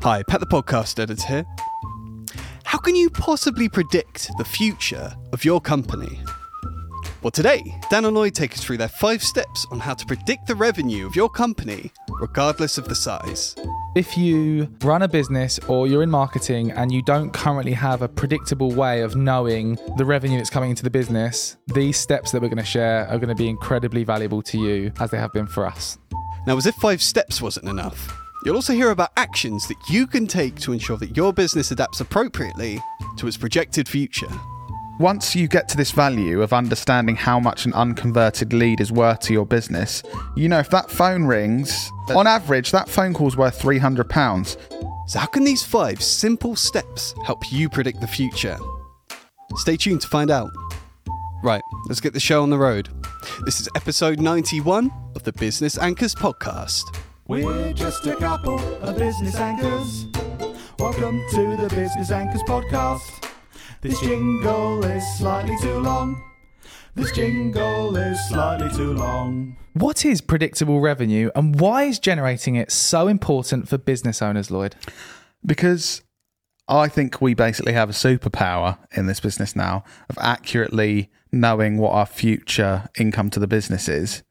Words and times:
Hi, 0.00 0.22
Pat 0.22 0.38
the 0.38 0.46
Podcast 0.46 1.00
Editor 1.00 1.26
here. 1.26 1.46
How 2.62 2.78
can 2.78 2.94
you 2.94 3.10
possibly 3.10 3.68
predict 3.68 4.30
the 4.38 4.44
future 4.44 5.12
of 5.32 5.44
your 5.44 5.60
company? 5.60 6.20
Well, 7.20 7.32
today, 7.32 7.80
Dan 7.90 8.04
and 8.04 8.14
Lloyd 8.14 8.36
take 8.36 8.52
us 8.52 8.62
through 8.62 8.76
their 8.76 8.88
five 8.88 9.24
steps 9.24 9.66
on 9.72 9.80
how 9.80 9.94
to 9.94 10.06
predict 10.06 10.46
the 10.46 10.54
revenue 10.54 11.04
of 11.04 11.16
your 11.16 11.28
company, 11.28 11.90
regardless 12.20 12.78
of 12.78 12.86
the 12.88 12.94
size. 12.94 13.56
If 13.96 14.16
you 14.16 14.72
run 14.84 15.02
a 15.02 15.08
business 15.08 15.58
or 15.66 15.88
you're 15.88 16.04
in 16.04 16.10
marketing 16.10 16.70
and 16.70 16.92
you 16.92 17.02
don't 17.02 17.32
currently 17.32 17.72
have 17.72 18.00
a 18.00 18.08
predictable 18.08 18.70
way 18.70 19.00
of 19.00 19.16
knowing 19.16 19.80
the 19.96 20.04
revenue 20.04 20.36
that's 20.36 20.48
coming 20.48 20.70
into 20.70 20.84
the 20.84 20.90
business, 20.90 21.56
these 21.74 21.96
steps 21.96 22.30
that 22.30 22.40
we're 22.40 22.48
going 22.48 22.58
to 22.58 22.64
share 22.64 23.08
are 23.08 23.18
going 23.18 23.30
to 23.30 23.34
be 23.34 23.48
incredibly 23.48 24.04
valuable 24.04 24.42
to 24.42 24.58
you 24.58 24.92
as 25.00 25.10
they 25.10 25.18
have 25.18 25.32
been 25.32 25.48
for 25.48 25.66
us. 25.66 25.98
Now, 26.46 26.56
as 26.56 26.66
if 26.66 26.76
five 26.76 27.02
steps 27.02 27.42
wasn't 27.42 27.68
enough, 27.68 28.16
you'll 28.48 28.56
also 28.56 28.72
hear 28.72 28.92
about 28.92 29.12
actions 29.18 29.68
that 29.68 29.76
you 29.90 30.06
can 30.06 30.26
take 30.26 30.58
to 30.58 30.72
ensure 30.72 30.96
that 30.96 31.14
your 31.14 31.34
business 31.34 31.70
adapts 31.70 32.00
appropriately 32.00 32.82
to 33.18 33.26
its 33.26 33.36
projected 33.36 33.86
future. 33.86 34.30
Once 34.98 35.36
you 35.36 35.46
get 35.46 35.68
to 35.68 35.76
this 35.76 35.90
value 35.90 36.40
of 36.40 36.54
understanding 36.54 37.14
how 37.14 37.38
much 37.38 37.66
an 37.66 37.74
unconverted 37.74 38.54
lead 38.54 38.80
is 38.80 38.90
worth 38.90 39.20
to 39.20 39.34
your 39.34 39.44
business, 39.44 40.02
you 40.34 40.48
know 40.48 40.58
if 40.58 40.70
that 40.70 40.90
phone 40.90 41.24
rings, 41.24 41.92
on 42.16 42.26
average, 42.26 42.70
that 42.70 42.88
phone 42.88 43.12
call's 43.12 43.36
worth 43.36 43.60
£300. 43.60 44.56
So, 45.06 45.18
how 45.18 45.26
can 45.26 45.44
these 45.44 45.62
five 45.62 46.02
simple 46.02 46.56
steps 46.56 47.14
help 47.26 47.52
you 47.52 47.68
predict 47.68 48.00
the 48.00 48.06
future? 48.06 48.56
Stay 49.56 49.76
tuned 49.76 50.00
to 50.00 50.08
find 50.08 50.30
out. 50.30 50.48
Right, 51.42 51.62
let's 51.86 52.00
get 52.00 52.14
the 52.14 52.20
show 52.20 52.42
on 52.42 52.48
the 52.48 52.56
road. 52.56 52.88
This 53.44 53.60
is 53.60 53.68
episode 53.76 54.20
91 54.20 54.90
of 55.14 55.22
the 55.24 55.34
Business 55.34 55.76
Anchors 55.76 56.14
podcast. 56.14 56.84
We're 57.28 57.74
just 57.74 58.06
a 58.06 58.16
couple 58.16 58.58
of 58.82 58.96
business 58.96 59.36
anchors. 59.36 60.06
Welcome 60.78 61.22
to 61.32 61.58
the 61.58 61.68
Business 61.68 62.10
Anchors 62.10 62.40
podcast. 62.44 63.02
This 63.82 64.00
jingle 64.00 64.82
is 64.82 65.04
slightly 65.18 65.54
too 65.60 65.78
long. 65.78 66.18
This 66.94 67.12
jingle 67.12 67.94
is 67.98 68.18
slightly 68.30 68.70
too 68.74 68.94
long. 68.94 69.58
What 69.74 70.06
is 70.06 70.22
predictable 70.22 70.80
revenue 70.80 71.30
and 71.34 71.60
why 71.60 71.82
is 71.82 71.98
generating 71.98 72.56
it 72.56 72.72
so 72.72 73.08
important 73.08 73.68
for 73.68 73.76
business 73.76 74.22
owners, 74.22 74.50
Lloyd? 74.50 74.74
Because 75.44 76.00
I 76.66 76.88
think 76.88 77.20
we 77.20 77.34
basically 77.34 77.74
have 77.74 77.90
a 77.90 77.92
superpower 77.92 78.78
in 78.96 79.04
this 79.04 79.20
business 79.20 79.54
now 79.54 79.84
of 80.08 80.16
accurately 80.18 81.10
knowing 81.30 81.76
what 81.76 81.92
our 81.92 82.06
future 82.06 82.88
income 82.98 83.28
to 83.28 83.38
the 83.38 83.46
business 83.46 83.86
is. 83.86 84.22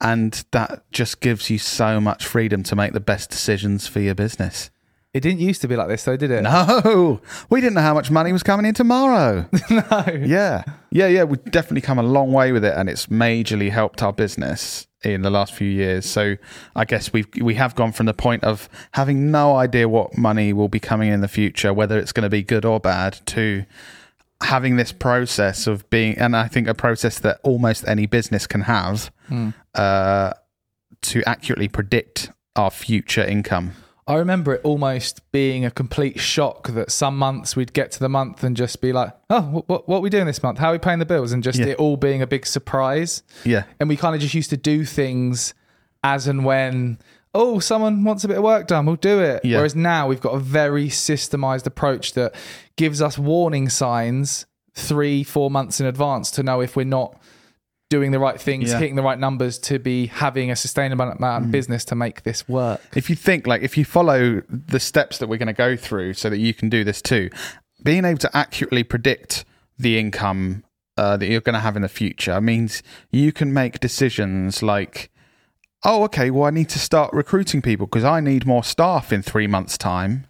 And 0.00 0.44
that 0.52 0.84
just 0.92 1.20
gives 1.20 1.50
you 1.50 1.58
so 1.58 2.00
much 2.00 2.24
freedom 2.24 2.62
to 2.64 2.76
make 2.76 2.92
the 2.92 3.00
best 3.00 3.30
decisions 3.30 3.86
for 3.86 4.00
your 4.00 4.14
business. 4.14 4.70
It 5.14 5.20
didn't 5.20 5.40
used 5.40 5.62
to 5.62 5.68
be 5.68 5.74
like 5.74 5.88
this, 5.88 6.04
though, 6.04 6.16
did 6.16 6.30
it? 6.30 6.42
No, 6.42 7.20
we 7.50 7.60
didn't 7.60 7.74
know 7.74 7.80
how 7.80 7.94
much 7.94 8.10
money 8.10 8.32
was 8.32 8.42
coming 8.42 8.66
in 8.66 8.74
tomorrow. 8.74 9.48
no. 9.70 10.04
Yeah. 10.20 10.64
Yeah, 10.90 11.08
yeah. 11.08 11.24
We've 11.24 11.42
definitely 11.44 11.80
come 11.80 11.98
a 11.98 12.02
long 12.02 12.32
way 12.32 12.52
with 12.52 12.64
it 12.64 12.74
and 12.76 12.88
it's 12.88 13.06
majorly 13.06 13.70
helped 13.70 14.02
our 14.02 14.12
business 14.12 14.86
in 15.02 15.22
the 15.22 15.30
last 15.30 15.54
few 15.54 15.68
years. 15.68 16.04
So 16.04 16.36
I 16.76 16.84
guess 16.84 17.12
we've 17.12 17.26
we 17.40 17.54
have 17.54 17.74
gone 17.74 17.92
from 17.92 18.06
the 18.06 18.14
point 18.14 18.44
of 18.44 18.68
having 18.92 19.30
no 19.30 19.56
idea 19.56 19.88
what 19.88 20.18
money 20.18 20.52
will 20.52 20.68
be 20.68 20.80
coming 20.80 21.10
in 21.10 21.20
the 21.20 21.28
future, 21.28 21.72
whether 21.72 21.98
it's 21.98 22.12
going 22.12 22.24
to 22.24 22.30
be 22.30 22.42
good 22.42 22.64
or 22.64 22.78
bad, 22.78 23.20
to 23.26 23.64
having 24.42 24.76
this 24.76 24.92
process 24.92 25.66
of 25.66 25.88
being 25.90 26.16
and 26.18 26.36
I 26.36 26.46
think 26.48 26.68
a 26.68 26.74
process 26.74 27.18
that 27.20 27.40
almost 27.42 27.86
any 27.88 28.06
business 28.06 28.46
can 28.46 28.62
have 28.62 29.10
uh, 29.74 30.32
to 31.02 31.22
accurately 31.26 31.68
predict 31.68 32.30
our 32.56 32.70
future 32.70 33.24
income. 33.24 33.72
I 34.06 34.14
remember 34.14 34.54
it 34.54 34.62
almost 34.64 35.20
being 35.32 35.66
a 35.66 35.70
complete 35.70 36.18
shock 36.18 36.68
that 36.68 36.90
some 36.90 37.18
months 37.18 37.56
we'd 37.56 37.74
get 37.74 37.92
to 37.92 38.00
the 38.00 38.08
month 38.08 38.42
and 38.42 38.56
just 38.56 38.80
be 38.80 38.90
like, 38.90 39.12
oh, 39.28 39.42
what, 39.42 39.68
what, 39.68 39.88
what 39.88 39.96
are 39.98 40.00
we 40.00 40.08
doing 40.08 40.24
this 40.24 40.42
month? 40.42 40.58
How 40.58 40.68
are 40.70 40.72
we 40.72 40.78
paying 40.78 40.98
the 40.98 41.04
bills? 41.04 41.30
And 41.32 41.42
just 41.42 41.58
Yeah. 41.58 41.66
it 41.66 41.76
all 41.78 41.98
being 41.98 42.22
a 42.22 42.26
big 42.26 42.46
surprise. 42.46 43.22
Yeah. 43.44 43.64
And 43.78 43.86
we 43.88 43.96
kind 43.98 44.14
of 44.14 44.22
just 44.22 44.32
used 44.32 44.48
to 44.50 44.56
do 44.56 44.86
things 44.86 45.52
as 46.02 46.26
and 46.26 46.42
when, 46.44 46.98
oh, 47.34 47.58
someone 47.58 48.04
wants 48.04 48.24
a 48.24 48.28
bit 48.28 48.38
of 48.38 48.42
work 48.42 48.66
done, 48.66 48.86
we'll 48.86 48.96
do 48.96 49.20
it. 49.20 49.44
Yeah. 49.44 49.58
Whereas 49.58 49.76
now 49.76 50.08
we've 50.08 50.20
got 50.20 50.34
a 50.34 50.38
very 50.38 50.88
systemized 50.88 51.66
approach 51.66 52.14
that 52.14 52.34
gives 52.76 53.00
us 53.02 53.18
warning 53.18 53.68
signs 53.68 54.46
three, 54.74 55.22
four 55.24 55.50
months 55.50 55.80
in 55.80 55.86
advance 55.86 56.30
to 56.32 56.42
know 56.42 56.60
if 56.60 56.76
we're 56.76 56.84
not 56.84 57.20
doing 57.90 58.10
the 58.10 58.18
right 58.18 58.40
things, 58.40 58.68
Yeah. 58.68 58.76
Mm. 58.76 58.80
hitting 58.80 58.96
the 58.96 59.02
right 59.02 59.18
numbers 59.18 59.58
to 59.60 59.78
be 59.78 60.06
having 60.06 60.50
a 60.50 60.56
sustainable 60.56 61.06
amount 61.10 61.46
of 61.46 61.50
business 61.50 61.84
to 61.86 61.94
make 61.94 62.22
this 62.22 62.46
work. 62.48 62.80
if 62.94 63.08
you 63.08 63.16
think 63.16 63.46
like 63.46 63.62
if 63.62 63.78
you 63.78 63.84
follow 63.84 64.42
the 64.48 64.78
steps 64.78 65.18
that 65.18 65.28
we're 65.28 65.38
going 65.38 65.46
to 65.46 65.52
go 65.54 65.74
through 65.76 66.12
so 66.14 66.28
that 66.28 66.36
you 66.38 66.52
can 66.52 66.68
do 66.68 66.84
this 66.84 67.00
too 67.00 67.30
being 67.82 68.04
able 68.04 68.18
to 68.18 68.36
accurately 68.36 68.82
predict 68.84 69.44
the 69.78 69.98
income 69.98 70.64
uh, 70.98 71.16
that 71.16 71.28
you're 71.28 71.40
going 71.40 71.54
to 71.54 71.60
have 71.60 71.76
in 71.76 71.82
the 71.82 71.88
future 71.88 72.40
means 72.42 72.82
you 73.10 73.32
can 73.32 73.54
make 73.54 73.80
decisions 73.80 74.62
like 74.62 75.10
oh 75.84 76.04
okay 76.04 76.30
well 76.30 76.44
i 76.44 76.50
need 76.50 76.68
to 76.68 76.78
start 76.78 77.12
recruiting 77.12 77.62
people 77.62 77.86
because 77.86 78.04
i 78.04 78.20
need 78.20 78.46
more 78.46 78.64
staff 78.64 79.12
in 79.12 79.22
three 79.22 79.46
months 79.46 79.78
time 79.78 80.26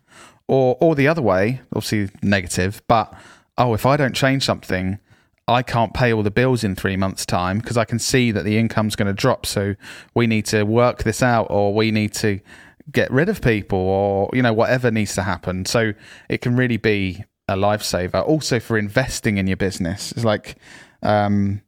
or 0.47 0.77
or 0.81 0.95
the 0.95 1.09
other 1.09 1.23
way 1.23 1.61
obviously 1.75 2.11
negative 2.23 2.83
but 2.87 3.13
oh 3.57 3.75
if 3.75 3.87
i 3.87 3.97
don't 3.97 4.15
change 4.15 4.45
something 4.45 4.99
I 5.49 5.63
can't 5.63 5.95
pay 5.95 6.13
all 6.13 6.23
the 6.23 6.31
bills 6.31 6.63
in 6.63 6.77
three 6.77 6.97
months' 6.97 7.25
time 7.25 7.59
because 7.59 7.79
I 7.79 7.87
can 7.87 7.99
see 7.99 8.31
that 8.33 8.45
the 8.45 8.59
income's 8.59 8.95
going 8.95 9.07
to 9.07 9.15
drop. 9.15 9.47
So 9.47 9.75
we 10.15 10.27
need 10.27 10.45
to 10.47 10.65
work 10.65 11.05
this 11.05 11.23
out, 11.23 11.47
or 11.49 11.75
we 11.75 11.91
need 11.91 12.13
to 12.15 12.41
get 12.93 13.11
rid 13.11 13.31
of 13.31 13.41
people, 13.41 13.79
or 13.79 14.31
you 14.35 14.43
know 14.43 14.53
whatever 14.53 14.91
needs 14.91 15.15
to 15.15 15.23
happen. 15.23 15.65
So 15.65 15.95
it 16.29 16.43
can 16.43 16.55
really 16.55 16.77
be 16.77 17.25
a 17.49 17.57
lifesaver. 17.57 18.23
Also 18.29 18.61
for 18.61 18.77
investing 18.77 19.39
in 19.39 19.47
your 19.47 19.57
business, 19.57 20.13
it's 20.13 20.25
like, 20.25 20.57
um, 21.03 21.63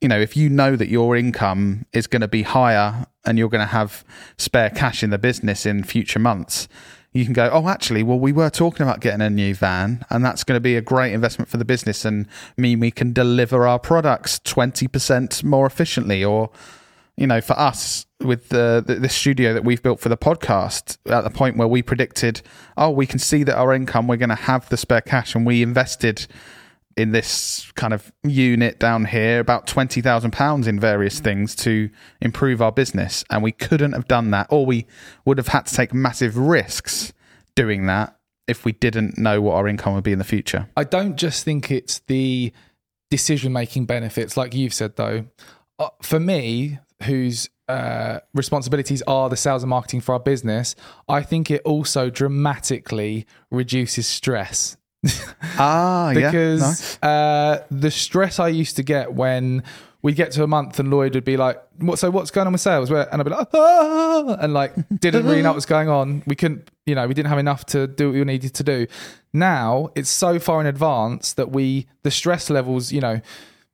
you 0.00 0.08
know, 0.08 0.20
if 0.20 0.36
you 0.36 0.48
know 0.48 0.76
that 0.76 0.88
your 0.88 1.16
income 1.16 1.86
is 1.92 2.06
going 2.06 2.20
to 2.20 2.28
be 2.28 2.42
higher 2.42 3.06
and 3.24 3.38
you're 3.38 3.48
going 3.48 3.64
to 3.64 3.72
have 3.72 4.04
spare 4.36 4.70
cash 4.70 5.02
in 5.02 5.10
the 5.10 5.18
business 5.18 5.64
in 5.64 5.82
future 5.82 6.18
months, 6.18 6.68
you 7.16 7.24
can 7.24 7.32
go, 7.32 7.48
oh, 7.50 7.68
actually, 7.68 8.02
well, 8.02 8.18
we 8.18 8.30
were 8.30 8.50
talking 8.50 8.82
about 8.82 9.00
getting 9.00 9.22
a 9.22 9.30
new 9.30 9.54
van, 9.54 10.04
and 10.10 10.22
that's 10.22 10.44
going 10.44 10.56
to 10.56 10.60
be 10.60 10.76
a 10.76 10.82
great 10.82 11.12
investment 11.12 11.48
for 11.48 11.56
the 11.56 11.64
business 11.64 12.04
and 12.04 12.26
mean 12.58 12.78
we 12.78 12.90
can 12.90 13.12
deliver 13.14 13.66
our 13.66 13.78
products 13.78 14.38
20% 14.40 15.42
more 15.42 15.66
efficiently. 15.66 16.22
Or, 16.22 16.50
you 17.16 17.26
know, 17.26 17.40
for 17.40 17.58
us 17.58 18.04
with 18.20 18.50
the, 18.50 18.84
the, 18.86 18.96
the 18.96 19.08
studio 19.08 19.54
that 19.54 19.64
we've 19.64 19.82
built 19.82 19.98
for 19.98 20.10
the 20.10 20.16
podcast, 20.18 20.98
at 21.06 21.24
the 21.24 21.30
point 21.30 21.56
where 21.56 21.68
we 21.68 21.80
predicted, 21.80 22.42
oh, 22.76 22.90
we 22.90 23.06
can 23.06 23.18
see 23.18 23.42
that 23.44 23.56
our 23.56 23.72
income, 23.72 24.06
we're 24.06 24.16
going 24.16 24.28
to 24.28 24.34
have 24.34 24.68
the 24.68 24.76
spare 24.76 25.00
cash, 25.00 25.34
and 25.34 25.46
we 25.46 25.62
invested 25.62 26.26
in 26.96 27.12
this 27.12 27.70
kind 27.74 27.92
of 27.92 28.10
unit 28.24 28.78
down 28.78 29.04
here 29.04 29.38
about 29.38 29.66
twenty 29.66 30.00
thousand 30.00 30.30
pounds 30.30 30.66
in 30.66 30.80
various 30.80 31.20
things 31.20 31.54
to 31.56 31.90
improve 32.20 32.62
our 32.62 32.72
business, 32.72 33.24
and 33.30 33.42
we 33.42 33.52
couldn't 33.52 33.92
have 33.92 34.08
done 34.08 34.30
that, 34.30 34.46
or 34.50 34.64
we 34.64 34.86
would 35.24 35.38
have 35.38 35.48
had 35.48 35.66
to 35.66 35.74
take 35.74 35.92
massive 35.92 36.36
risks 36.36 37.12
doing 37.54 37.86
that 37.86 38.16
if 38.48 38.64
we 38.64 38.72
didn't 38.72 39.18
know 39.18 39.40
what 39.40 39.56
our 39.56 39.66
income 39.68 39.94
would 39.94 40.04
be 40.04 40.12
in 40.12 40.18
the 40.18 40.24
future. 40.24 40.68
I 40.76 40.84
don't 40.84 41.16
just 41.16 41.44
think 41.44 41.70
it's 41.70 42.00
the 42.06 42.52
decision 43.10 43.52
making 43.52 43.86
benefits, 43.86 44.36
like 44.36 44.54
you've 44.54 44.74
said, 44.74 44.96
though. 44.96 45.26
Uh, 45.78 45.88
for 46.02 46.20
me, 46.20 46.78
whose 47.02 47.50
uh, 47.68 48.20
responsibilities 48.32 49.02
are 49.02 49.28
the 49.28 49.36
sales 49.36 49.62
and 49.62 49.70
marketing 49.70 50.00
for 50.00 50.12
our 50.12 50.20
business, 50.20 50.74
I 51.08 51.22
think 51.22 51.50
it 51.50 51.60
also 51.64 52.08
dramatically 52.08 53.26
reduces 53.50 54.06
stress. 54.06 54.76
Ah, 55.58 56.12
because 56.14 56.98
uh, 57.02 57.64
the 57.70 57.90
stress 57.90 58.38
I 58.38 58.48
used 58.48 58.76
to 58.76 58.82
get 58.82 59.12
when 59.14 59.62
we'd 60.02 60.16
get 60.16 60.30
to 60.32 60.42
a 60.42 60.46
month 60.46 60.78
and 60.78 60.90
Lloyd 60.90 61.14
would 61.14 61.24
be 61.24 61.36
like, 61.36 61.60
"What? 61.78 61.98
So 61.98 62.10
what's 62.10 62.30
going 62.30 62.46
on 62.46 62.52
with 62.52 62.60
sales?" 62.62 62.90
Where 62.90 63.08
and 63.12 63.20
I'd 63.20 63.24
be 63.24 63.30
like, 63.30 63.48
ah, 63.54 64.36
and 64.40 64.54
like 64.54 64.74
didn't 65.00 65.26
really 65.26 65.42
know 65.42 65.50
what 65.50 65.56
was 65.56 65.66
going 65.66 65.88
on. 65.88 66.22
We 66.26 66.36
couldn't, 66.36 66.70
you 66.86 66.94
know, 66.94 67.06
we 67.06 67.14
didn't 67.14 67.28
have 67.28 67.38
enough 67.38 67.66
to 67.66 67.86
do 67.86 68.08
what 68.08 68.14
we 68.14 68.24
needed 68.24 68.54
to 68.54 68.62
do. 68.62 68.86
Now 69.32 69.90
it's 69.94 70.10
so 70.10 70.38
far 70.38 70.60
in 70.60 70.66
advance 70.66 71.32
that 71.34 71.50
we 71.50 71.86
the 72.02 72.10
stress 72.10 72.50
levels, 72.50 72.92
you 72.92 73.00
know, 73.00 73.20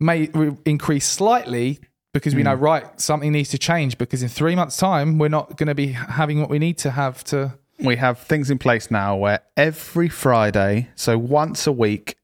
may 0.00 0.28
re- 0.34 0.56
increase 0.64 1.06
slightly 1.06 1.80
because 2.12 2.34
we 2.34 2.42
know 2.42 2.54
right 2.54 3.00
something 3.00 3.32
needs 3.32 3.48
to 3.50 3.58
change 3.58 3.96
because 3.96 4.22
in 4.22 4.28
three 4.28 4.54
months' 4.54 4.76
time 4.76 5.18
we're 5.18 5.28
not 5.28 5.56
going 5.56 5.68
to 5.68 5.74
be 5.74 5.88
having 5.88 6.40
what 6.40 6.50
we 6.50 6.58
need 6.58 6.78
to 6.78 6.90
have 6.90 7.24
to. 7.24 7.54
We 7.82 7.96
have 7.96 8.18
things 8.18 8.50
in 8.50 8.58
place 8.58 8.90
now 8.90 9.16
where 9.16 9.40
every 9.56 10.08
Friday, 10.08 10.88
so 10.94 11.18
once 11.18 11.66
a 11.66 11.72
week, 11.72 12.16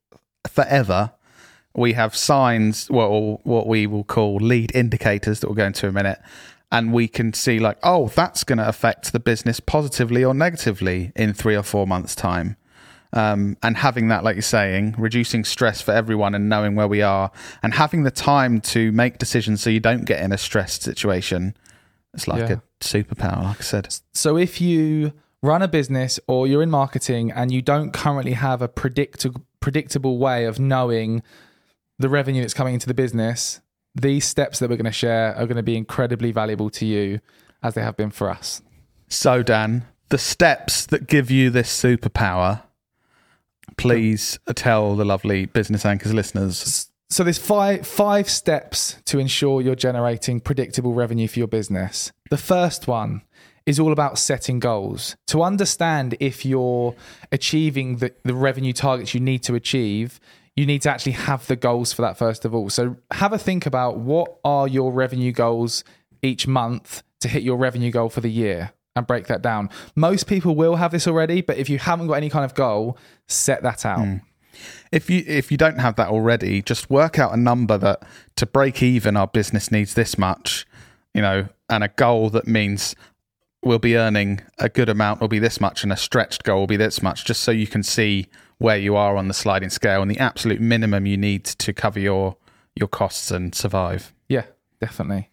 forever, 0.48 1.12
we 1.74 1.92
have 1.94 2.14
signs, 2.16 2.90
well, 2.90 3.40
what 3.44 3.66
we 3.66 3.86
will 3.86 4.04
call 4.04 4.36
lead 4.36 4.74
indicators 4.74 5.40
that 5.40 5.48
we'll 5.48 5.56
go 5.56 5.66
into 5.66 5.86
in 5.86 5.90
a 5.90 5.92
minute. 5.92 6.20
And 6.70 6.92
we 6.92 7.08
can 7.08 7.32
see, 7.32 7.58
like, 7.58 7.78
oh, 7.82 8.08
that's 8.08 8.44
going 8.44 8.58
to 8.58 8.68
affect 8.68 9.12
the 9.12 9.20
business 9.20 9.58
positively 9.58 10.22
or 10.24 10.34
negatively 10.34 11.12
in 11.16 11.32
three 11.32 11.56
or 11.56 11.62
four 11.62 11.86
months' 11.86 12.14
time. 12.14 12.56
Um, 13.14 13.56
and 13.62 13.78
having 13.78 14.08
that, 14.08 14.22
like 14.22 14.36
you're 14.36 14.42
saying, 14.42 14.94
reducing 14.98 15.44
stress 15.44 15.80
for 15.80 15.92
everyone 15.92 16.34
and 16.34 16.50
knowing 16.50 16.74
where 16.74 16.88
we 16.88 17.00
are 17.00 17.30
and 17.62 17.72
having 17.72 18.02
the 18.02 18.10
time 18.10 18.60
to 18.60 18.92
make 18.92 19.16
decisions 19.16 19.62
so 19.62 19.70
you 19.70 19.80
don't 19.80 20.04
get 20.04 20.20
in 20.20 20.30
a 20.30 20.36
stressed 20.36 20.82
situation. 20.82 21.56
It's 22.12 22.28
like 22.28 22.40
Yeah. 22.40 22.56
a 22.56 22.84
superpower, 22.84 23.44
like 23.44 23.60
I 23.60 23.62
said. 23.62 23.96
So 24.12 24.36
if 24.36 24.60
you 24.60 25.14
run 25.42 25.62
a 25.62 25.68
business 25.68 26.18
or 26.26 26.46
you're 26.46 26.62
in 26.62 26.70
marketing 26.70 27.30
and 27.30 27.52
you 27.52 27.62
don't 27.62 27.92
currently 27.92 28.32
have 28.32 28.62
a 28.62 28.68
predict- 28.68 29.26
predictable 29.60 30.18
way 30.18 30.44
of 30.44 30.58
knowing 30.58 31.22
the 31.98 32.08
revenue 32.08 32.40
that's 32.40 32.54
coming 32.54 32.74
into 32.74 32.86
the 32.86 32.94
business, 32.94 33.60
these 33.94 34.24
steps 34.24 34.58
that 34.58 34.70
we're 34.70 34.76
going 34.76 34.84
to 34.84 34.92
share 34.92 35.34
are 35.34 35.46
going 35.46 35.56
to 35.56 35.62
be 35.62 35.76
incredibly 35.76 36.32
valuable 36.32 36.70
to 36.70 36.86
you 36.86 37.20
as 37.62 37.74
they 37.74 37.82
have 37.82 37.96
been 37.96 38.10
for 38.10 38.30
us. 38.30 38.62
So, 39.08 39.42
Dan, 39.42 39.86
the 40.10 40.18
steps 40.18 40.86
that 40.86 41.06
give 41.06 41.30
you 41.30 41.50
this 41.50 41.70
superpower, 41.70 42.62
please 43.76 44.38
tell 44.54 44.96
the 44.96 45.04
lovely 45.04 45.46
Business 45.46 45.84
Anchors 45.84 46.14
listeners. 46.14 46.90
So 47.10 47.24
there's 47.24 47.38
five 47.38 47.86
five 47.86 48.28
steps 48.28 48.96
to 49.06 49.18
ensure 49.18 49.62
you're 49.62 49.74
generating 49.74 50.40
predictable 50.40 50.92
revenue 50.92 51.26
for 51.26 51.38
your 51.38 51.48
business. 51.48 52.12
The 52.28 52.36
first 52.36 52.86
one 52.86 53.22
is 53.68 53.78
all 53.78 53.92
about 53.92 54.18
setting 54.18 54.58
goals. 54.58 55.14
To 55.26 55.42
understand 55.42 56.16
if 56.20 56.46
you're 56.46 56.94
achieving 57.30 57.96
the, 57.98 58.14
the 58.24 58.34
revenue 58.34 58.72
targets 58.72 59.12
you 59.12 59.20
need 59.20 59.42
to 59.42 59.54
achieve, 59.54 60.18
you 60.56 60.64
need 60.64 60.80
to 60.82 60.90
actually 60.90 61.12
have 61.12 61.46
the 61.48 61.54
goals 61.54 61.92
for 61.92 62.00
that 62.00 62.16
first 62.16 62.46
of 62.46 62.54
all. 62.54 62.70
So 62.70 62.96
have 63.10 63.34
a 63.34 63.38
think 63.38 63.66
about 63.66 63.98
what 63.98 64.38
are 64.42 64.66
your 64.66 64.90
revenue 64.90 65.32
goals 65.32 65.84
each 66.22 66.46
month 66.46 67.02
to 67.20 67.28
hit 67.28 67.42
your 67.42 67.58
revenue 67.58 67.90
goal 67.90 68.08
for 68.08 68.22
the 68.22 68.30
year 68.30 68.72
and 68.96 69.06
break 69.06 69.26
that 69.26 69.42
down. 69.42 69.68
Most 69.94 70.26
people 70.26 70.56
will 70.56 70.76
have 70.76 70.90
this 70.90 71.06
already, 71.06 71.42
but 71.42 71.58
if 71.58 71.68
you 71.68 71.78
haven't 71.78 72.06
got 72.06 72.14
any 72.14 72.30
kind 72.30 72.46
of 72.46 72.54
goal, 72.54 72.96
set 73.26 73.62
that 73.64 73.84
out. 73.84 73.98
Mm. 73.98 74.22
If 74.90 75.10
you 75.10 75.22
if 75.26 75.52
you 75.52 75.58
don't 75.58 75.78
have 75.78 75.96
that 75.96 76.08
already, 76.08 76.62
just 76.62 76.88
work 76.88 77.18
out 77.18 77.34
a 77.34 77.36
number 77.36 77.76
that 77.76 78.02
to 78.36 78.46
break 78.46 78.82
even 78.82 79.14
our 79.14 79.26
business 79.26 79.70
needs 79.70 79.92
this 79.92 80.16
much, 80.16 80.66
you 81.12 81.20
know, 81.20 81.48
and 81.68 81.84
a 81.84 81.88
goal 81.88 82.30
that 82.30 82.46
means 82.46 82.96
we'll 83.62 83.78
be 83.78 83.96
earning 83.96 84.40
a 84.58 84.68
good 84.68 84.88
amount 84.88 85.20
will 85.20 85.28
be 85.28 85.38
this 85.38 85.60
much 85.60 85.82
and 85.82 85.92
a 85.92 85.96
stretched 85.96 86.44
goal 86.44 86.60
will 86.60 86.66
be 86.66 86.76
this 86.76 87.02
much 87.02 87.24
just 87.24 87.42
so 87.42 87.50
you 87.50 87.66
can 87.66 87.82
see 87.82 88.26
where 88.58 88.76
you 88.76 88.96
are 88.96 89.16
on 89.16 89.28
the 89.28 89.34
sliding 89.34 89.70
scale 89.70 90.02
and 90.02 90.10
the 90.10 90.18
absolute 90.18 90.60
minimum 90.60 91.06
you 91.06 91.16
need 91.16 91.44
to 91.44 91.72
cover 91.72 91.98
your 91.98 92.36
your 92.78 92.88
costs 92.88 93.30
and 93.30 93.54
survive. 93.54 94.14
Yeah, 94.28 94.44
definitely. 94.80 95.30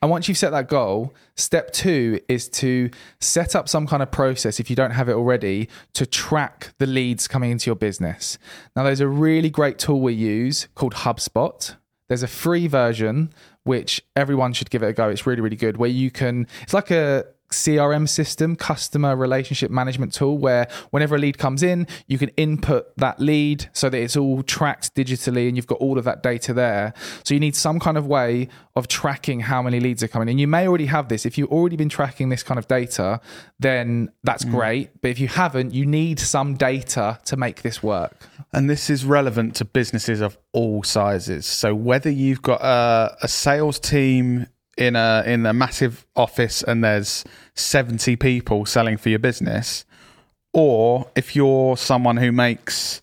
And 0.00 0.10
once 0.10 0.28
you've 0.28 0.38
set 0.38 0.50
that 0.50 0.68
goal, 0.68 1.14
step 1.36 1.72
two 1.72 2.20
is 2.28 2.48
to 2.50 2.90
set 3.20 3.54
up 3.54 3.68
some 3.68 3.86
kind 3.86 4.02
of 4.02 4.10
process, 4.10 4.58
if 4.58 4.70
you 4.70 4.76
don't 4.76 4.92
have 4.92 5.08
it 5.08 5.12
already, 5.12 5.68
to 5.94 6.06
track 6.06 6.72
the 6.78 6.86
leads 6.86 7.28
coming 7.28 7.50
into 7.50 7.66
your 7.68 7.76
business. 7.76 8.38
Now, 8.74 8.82
there's 8.84 9.00
a 9.00 9.08
really 9.08 9.50
great 9.50 9.78
tool 9.78 10.00
we 10.00 10.14
use 10.14 10.68
called 10.74 10.94
HubSpot. 10.94 11.76
There's 12.08 12.22
a 12.22 12.28
free 12.28 12.66
version, 12.66 13.32
which 13.64 14.00
everyone 14.14 14.52
should 14.52 14.70
give 14.70 14.82
it 14.82 14.86
a 14.86 14.92
go. 14.92 15.08
It's 15.08 15.26
really, 15.26 15.40
really 15.40 15.56
good, 15.56 15.76
where 15.76 15.90
you 15.90 16.10
can, 16.10 16.46
it's 16.62 16.74
like 16.74 16.90
a, 16.90 17.26
CRM 17.50 18.08
system, 18.08 18.56
customer 18.56 19.16
relationship 19.16 19.70
management 19.70 20.12
tool, 20.12 20.38
where 20.38 20.68
whenever 20.90 21.16
a 21.16 21.18
lead 21.18 21.38
comes 21.38 21.62
in, 21.62 21.86
you 22.06 22.18
can 22.18 22.28
input 22.30 22.96
that 22.96 23.20
lead 23.20 23.68
so 23.72 23.88
that 23.88 23.98
it's 23.98 24.16
all 24.16 24.42
tracked 24.42 24.94
digitally 24.94 25.48
and 25.48 25.56
you've 25.56 25.66
got 25.66 25.78
all 25.78 25.98
of 25.98 26.04
that 26.04 26.22
data 26.22 26.52
there. 26.52 26.92
So 27.24 27.34
you 27.34 27.40
need 27.40 27.56
some 27.56 27.78
kind 27.80 27.96
of 27.96 28.06
way 28.06 28.48
of 28.74 28.88
tracking 28.88 29.40
how 29.40 29.62
many 29.62 29.80
leads 29.80 30.02
are 30.02 30.08
coming 30.08 30.28
in. 30.28 30.38
You 30.38 30.46
may 30.46 30.68
already 30.68 30.86
have 30.86 31.08
this. 31.08 31.24
If 31.24 31.38
you've 31.38 31.50
already 31.50 31.76
been 31.76 31.88
tracking 31.88 32.28
this 32.28 32.42
kind 32.42 32.58
of 32.58 32.68
data, 32.68 33.20
then 33.58 34.12
that's 34.22 34.44
mm. 34.44 34.50
great. 34.50 35.00
But 35.00 35.10
if 35.10 35.18
you 35.18 35.28
haven't, 35.28 35.72
you 35.72 35.86
need 35.86 36.20
some 36.20 36.56
data 36.56 37.18
to 37.24 37.36
make 37.36 37.62
this 37.62 37.82
work. 37.82 38.28
And 38.52 38.68
this 38.68 38.90
is 38.90 39.04
relevant 39.04 39.56
to 39.56 39.64
businesses 39.64 40.20
of 40.20 40.36
all 40.52 40.82
sizes. 40.82 41.46
So 41.46 41.74
whether 41.74 42.10
you've 42.10 42.42
got 42.42 42.60
a, 42.60 43.16
a 43.22 43.28
sales 43.28 43.78
team 43.78 44.46
in 44.76 44.96
a 44.96 45.22
in 45.26 45.46
a 45.46 45.52
massive 45.52 46.06
office 46.14 46.62
and 46.62 46.84
there's 46.84 47.24
70 47.54 48.16
people 48.16 48.66
selling 48.66 48.96
for 48.96 49.08
your 49.08 49.18
business 49.18 49.84
or 50.52 51.10
if 51.16 51.34
you're 51.34 51.76
someone 51.76 52.16
who 52.16 52.32
makes 52.32 53.02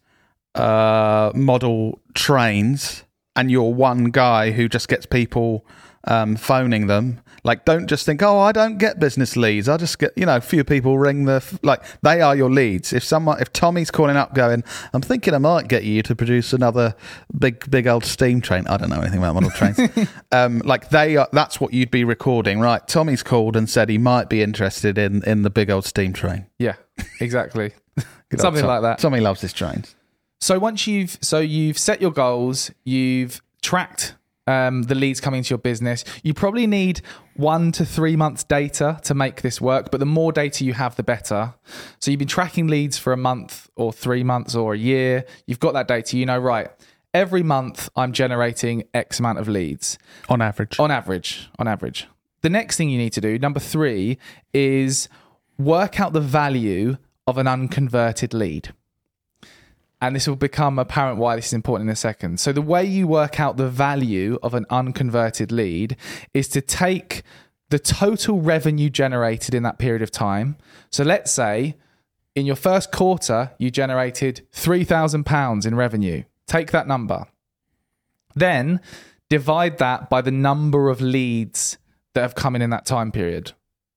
uh, 0.56 1.32
model 1.34 2.00
trains 2.14 3.04
and 3.36 3.50
you're 3.50 3.74
one 3.74 4.06
guy 4.06 4.52
who 4.52 4.70
just 4.70 4.88
gets 4.88 5.06
people 5.06 5.66
um, 6.06 6.36
phoning 6.36 6.88
them. 6.88 7.22
Like, 7.46 7.66
don't 7.66 7.88
just 7.88 8.06
think, 8.06 8.22
oh, 8.22 8.40
I 8.40 8.54
don't 8.54 8.78
get 8.78 9.00
business 9.00 9.36
leads. 9.36 9.68
I 9.68 9.76
just 9.76 10.00
get, 10.00 10.14
you 10.18 10.26
know, 10.26 10.38
a 10.38 10.42
few 10.42 10.64
people 10.64 10.98
ring 10.98 11.26
the, 11.26 11.44
like, 11.62 11.84
they 12.02 12.22
are 12.22 12.36
your 12.36 12.50
leads. 12.50 12.94
If 12.94 13.04
someone, 13.04 13.42
if 13.42 13.52
Tommy's 13.52 13.92
calling 13.92 14.16
up 14.16 14.34
going, 14.34 14.64
I'm 14.94 15.02
thinking 15.02 15.34
I 15.34 15.40
might 15.40 15.68
get 15.68 15.84
you 15.84 16.02
to 16.04 16.16
produce 16.16 16.54
another 16.54 16.96
big, 17.38 17.70
big 17.70 17.86
old 17.86 18.06
steam 18.06 18.40
train. 18.40 18.66
I 18.68 18.78
don't 18.78 18.90
know 18.90 19.02
anything 19.02 19.20
about 19.20 19.34
model 19.34 19.52
trains. 19.56 19.80
um, 20.32 20.60
like, 20.60 20.90
they 20.90 21.18
are, 21.18 21.28
that's 21.34 21.60
what 21.60 21.74
you'd 21.74 21.92
be 21.92 22.06
recording, 22.06 22.62
right? 22.62 22.88
Tommy's 22.88 23.24
called 23.24 23.58
and 23.58 23.70
said 23.70 23.90
he 23.90 23.98
might 23.98 24.30
be 24.30 24.42
interested 24.42 24.98
in, 24.98 25.22
in 25.26 25.42
the 25.42 25.50
big 25.50 25.70
old 25.70 25.86
steam 25.86 26.14
train. 26.14 26.48
Yeah, 26.60 26.76
exactly. 27.20 27.74
Something 28.38 28.66
like 28.66 28.82
that. 28.84 29.00
Tommy 29.00 29.20
loves 29.20 29.42
his 29.42 29.52
trains. 29.54 29.96
So 30.40 30.60
once 30.60 30.88
you've, 30.88 31.18
so 31.22 31.40
you've 31.40 31.78
set 31.78 32.02
your 32.02 32.12
goals, 32.12 32.72
you've 32.84 33.42
tracked 33.62 34.16
um, 34.48 34.84
the 34.84 34.96
leads 34.96 35.22
coming 35.22 35.44
to 35.44 35.50
your 35.50 35.58
business. 35.58 36.04
You 36.24 36.34
probably 36.34 36.68
need 36.68 37.02
one 37.36 37.72
to 37.74 37.86
three 37.86 38.16
months 38.16 38.44
data 38.44 39.00
to 39.04 39.14
make 39.14 39.42
this 39.42 39.62
work, 39.62 39.92
but 39.92 40.00
the 40.00 40.06
more 40.06 40.32
data 40.32 40.66
you 40.66 40.74
have, 40.74 40.96
the 40.96 41.04
better. 41.04 41.54
So 42.00 42.12
you've 42.12 42.20
been 42.20 42.28
tracking 42.28 42.68
leads 42.68 42.98
for 42.98 43.14
a 43.14 43.18
month 43.18 43.70
or 43.76 43.94
three 43.94 44.24
months 44.24 44.56
or 44.56 44.74
a 44.74 44.78
year. 44.78 45.26
You've 45.48 45.60
got 45.60 45.74
that 45.74 45.88
data. 45.88 46.18
You 46.18 46.26
know, 46.26 46.40
right, 46.40 46.70
every 47.14 47.44
month 47.44 47.90
I'm 47.96 48.12
generating 48.12 48.84
X 48.94 49.20
amount 49.20 49.40
of 49.40 49.48
leads. 49.48 49.98
On 50.30 50.42
average. 50.42 50.80
On 50.80 50.92
average. 50.92 51.50
On 51.60 51.68
average. 51.68 52.08
The 52.42 52.50
next 52.50 52.76
thing 52.76 52.90
you 52.90 52.98
need 52.98 53.14
to 53.14 53.22
do, 53.22 53.40
number 53.40 53.62
three, 53.62 54.18
is 54.54 55.08
work 55.58 56.00
out 56.00 56.12
the 56.12 56.22
value 56.22 56.98
of 57.26 57.38
an 57.38 57.48
unconverted 57.48 58.34
lead 58.34 58.74
and 60.04 60.14
this 60.14 60.28
will 60.28 60.36
become 60.36 60.78
apparent 60.78 61.18
why 61.18 61.38
this 61.38 61.48
is 61.48 61.54
important 61.54 61.88
in 61.88 61.94
a 61.94 61.96
second. 61.96 62.38
So, 62.38 62.52
the 62.52 62.62
way 62.62 62.84
you 62.84 63.08
work 63.08 63.40
out 63.40 63.56
the 63.56 63.70
value 63.70 64.38
of 64.44 64.54
an 64.54 64.66
unconverted 64.70 65.50
lead 65.50 65.96
is 66.34 66.50
to 66.50 66.60
take 66.60 67.24
the 67.70 67.80
total 67.80 68.42
revenue 68.42 68.90
generated 68.90 69.56
in 69.56 69.64
that 69.64 69.80
period 69.80 70.02
of 70.02 70.12
time. 70.12 70.58
So, 70.92 71.06
let's 71.06 71.32
say 71.32 71.78
in 72.36 72.46
your 72.46 72.58
first 72.58 72.92
quarter, 72.92 73.54
you 73.58 73.72
generated 73.72 74.46
£3,000 74.52 75.66
in 75.66 75.74
revenue. 75.74 76.24
Take 76.48 76.72
that 76.72 76.86
number. 76.86 77.28
Then 78.36 78.82
divide 79.30 79.78
that 79.78 80.10
by 80.10 80.20
the 80.20 80.32
number 80.32 80.90
of 80.90 81.00
leads 81.00 81.78
that 82.14 82.24
have 82.24 82.36
come 82.36 82.58
in 82.58 82.62
in 82.62 82.72
that 82.72 82.86
time 82.86 83.14
period 83.14 83.54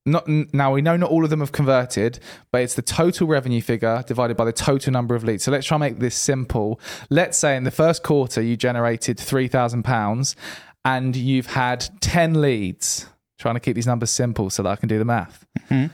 not 0.06 0.26
now 0.28 0.72
we 0.72 0.80
know 0.80 0.96
not 0.96 1.10
all 1.10 1.24
of 1.24 1.30
them 1.30 1.40
have 1.40 1.52
converted, 1.52 2.18
but 2.52 2.62
it's 2.62 2.74
the 2.74 2.82
total 2.82 3.26
revenue 3.26 3.60
figure 3.60 4.02
divided 4.06 4.36
by 4.36 4.44
the 4.44 4.52
total 4.52 4.92
number 4.92 5.14
of 5.14 5.24
leads. 5.24 5.44
So 5.44 5.50
let's 5.50 5.66
try 5.66 5.74
and 5.74 5.80
make 5.80 5.98
this 5.98 6.14
simple. 6.14 6.80
Let's 7.10 7.36
say 7.36 7.56
in 7.56 7.64
the 7.64 7.70
first 7.70 8.02
quarter 8.02 8.40
you 8.40 8.56
generated 8.56 9.18
three 9.18 9.48
thousand 9.48 9.82
pounds, 9.82 10.36
and 10.84 11.14
you've 11.16 11.46
had 11.46 11.88
ten 12.00 12.40
leads. 12.40 13.08
Trying 13.38 13.56
to 13.56 13.60
keep 13.60 13.74
these 13.74 13.86
numbers 13.86 14.10
simple 14.10 14.48
so 14.48 14.62
that 14.62 14.70
I 14.70 14.76
can 14.76 14.88
do 14.88 14.98
the 14.98 15.04
math. 15.04 15.44
Mm-hmm. 15.68 15.92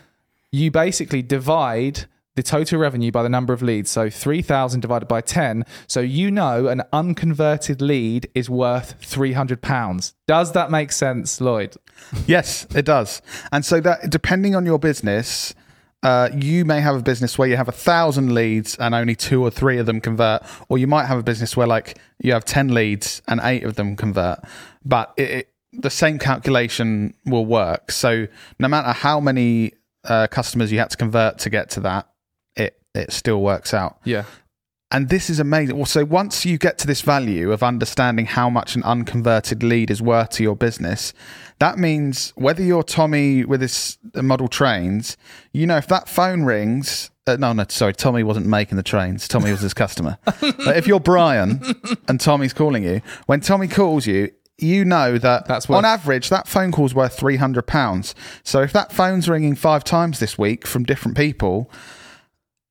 You 0.52 0.70
basically 0.70 1.22
divide 1.22 2.06
the 2.34 2.42
total 2.42 2.78
revenue 2.78 3.12
by 3.12 3.22
the 3.22 3.28
number 3.28 3.52
of 3.52 3.62
leads. 3.62 3.90
So 3.90 4.08
3,000 4.08 4.80
divided 4.80 5.06
by 5.06 5.20
10. 5.20 5.64
So 5.86 6.00
you 6.00 6.30
know 6.30 6.68
an 6.68 6.82
unconverted 6.92 7.82
lead 7.82 8.28
is 8.34 8.48
worth 8.48 8.94
300 9.02 9.60
pounds. 9.60 10.14
Does 10.26 10.52
that 10.52 10.70
make 10.70 10.92
sense, 10.92 11.40
Lloyd? 11.40 11.76
yes, 12.26 12.66
it 12.74 12.84
does. 12.84 13.20
And 13.50 13.64
so 13.64 13.80
that 13.80 14.10
depending 14.10 14.54
on 14.54 14.64
your 14.64 14.78
business, 14.78 15.54
uh, 16.02 16.30
you 16.34 16.64
may 16.64 16.80
have 16.80 16.96
a 16.96 17.02
business 17.02 17.38
where 17.38 17.48
you 17.48 17.56
have 17.56 17.68
a 17.68 17.72
thousand 17.72 18.34
leads 18.34 18.76
and 18.76 18.94
only 18.94 19.14
two 19.14 19.42
or 19.42 19.50
three 19.50 19.78
of 19.78 19.86
them 19.86 20.00
convert, 20.00 20.42
or 20.68 20.78
you 20.78 20.86
might 20.86 21.06
have 21.06 21.18
a 21.18 21.22
business 21.22 21.56
where 21.56 21.66
like 21.66 21.98
you 22.18 22.32
have 22.32 22.44
10 22.44 22.68
leads 22.74 23.22
and 23.28 23.40
eight 23.44 23.62
of 23.62 23.76
them 23.76 23.94
convert. 23.94 24.40
But 24.84 25.12
it, 25.16 25.30
it, 25.30 25.48
the 25.72 25.90
same 25.90 26.18
calculation 26.18 27.14
will 27.24 27.46
work. 27.46 27.92
So 27.92 28.26
no 28.58 28.68
matter 28.68 28.92
how 28.92 29.20
many 29.20 29.72
uh, 30.04 30.26
customers 30.26 30.72
you 30.72 30.78
had 30.78 30.90
to 30.90 30.96
convert 30.96 31.38
to 31.38 31.50
get 31.50 31.70
to 31.70 31.80
that, 31.80 32.08
it 32.94 33.12
still 33.12 33.40
works 33.42 33.72
out. 33.74 33.98
Yeah. 34.04 34.24
And 34.90 35.08
this 35.08 35.30
is 35.30 35.40
amazing. 35.40 35.76
Well, 35.76 35.86
So 35.86 36.04
once 36.04 36.44
you 36.44 36.58
get 36.58 36.76
to 36.78 36.86
this 36.86 37.00
value 37.00 37.50
of 37.50 37.62
understanding 37.62 38.26
how 38.26 38.50
much 38.50 38.76
an 38.76 38.82
unconverted 38.82 39.62
lead 39.62 39.90
is 39.90 40.02
worth 40.02 40.30
to 40.30 40.42
your 40.42 40.54
business, 40.54 41.14
that 41.60 41.78
means 41.78 42.32
whether 42.36 42.62
you're 42.62 42.82
Tommy 42.82 43.42
with 43.46 43.62
his 43.62 43.96
model 44.14 44.48
trains, 44.48 45.16
you 45.54 45.66
know, 45.66 45.78
if 45.78 45.86
that 45.86 46.10
phone 46.10 46.42
rings, 46.42 47.10
uh, 47.26 47.36
no, 47.40 47.54
no, 47.54 47.64
sorry, 47.70 47.94
Tommy 47.94 48.22
wasn't 48.22 48.44
making 48.44 48.76
the 48.76 48.82
trains. 48.82 49.26
Tommy 49.26 49.50
was 49.50 49.60
his 49.60 49.72
customer. 49.72 50.18
but 50.24 50.76
if 50.76 50.86
you're 50.86 51.00
Brian 51.00 51.62
and 52.06 52.20
Tommy's 52.20 52.52
calling 52.52 52.82
you, 52.84 53.00
when 53.24 53.40
Tommy 53.40 53.68
calls 53.68 54.06
you, 54.06 54.30
you 54.58 54.84
know 54.84 55.16
that 55.16 55.46
That's 55.46 55.70
worth- 55.70 55.78
on 55.78 55.84
average 55.86 56.28
that 56.28 56.46
phone 56.46 56.70
call's 56.70 56.94
worth 56.94 57.16
three 57.18 57.36
hundred 57.36 57.66
pounds. 57.66 58.14
So 58.44 58.60
if 58.60 58.72
that 58.74 58.92
phone's 58.92 59.26
ringing 59.28 59.54
five 59.54 59.84
times 59.84 60.18
this 60.18 60.36
week 60.36 60.66
from 60.66 60.84
different 60.84 61.16
people, 61.16 61.70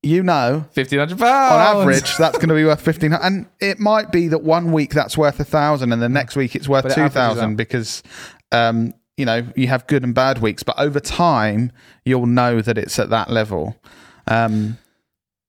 you 0.02 0.22
know, 0.22 0.64
fifteen 0.72 0.98
hundred 0.98 1.18
pounds 1.18 1.52
on 1.52 1.80
average. 1.82 2.16
That's 2.16 2.36
going 2.36 2.48
to 2.48 2.54
be 2.54 2.64
worth 2.64 2.80
fifteen, 2.80 3.12
and 3.12 3.46
it 3.60 3.78
might 3.78 4.10
be 4.10 4.28
that 4.28 4.42
one 4.42 4.72
week 4.72 4.94
that's 4.94 5.16
worth 5.16 5.38
a 5.40 5.44
thousand, 5.44 5.92
and 5.92 6.02
the 6.02 6.08
next 6.08 6.36
week 6.36 6.54
it's 6.56 6.68
worth 6.68 6.92
two 6.94 7.08
thousand 7.08 7.56
because 7.56 8.02
um, 8.50 8.94
you 9.16 9.24
know, 9.24 9.46
you 9.56 9.68
have 9.68 9.86
good 9.86 10.02
and 10.02 10.14
bad 10.14 10.38
weeks, 10.38 10.62
but 10.62 10.78
over 10.78 10.98
time, 10.98 11.70
you'll 12.04 12.26
know 12.26 12.60
that 12.60 12.78
it's 12.78 12.98
at 12.98 13.10
that 13.10 13.30
level. 13.30 13.76
Um, 14.26 14.78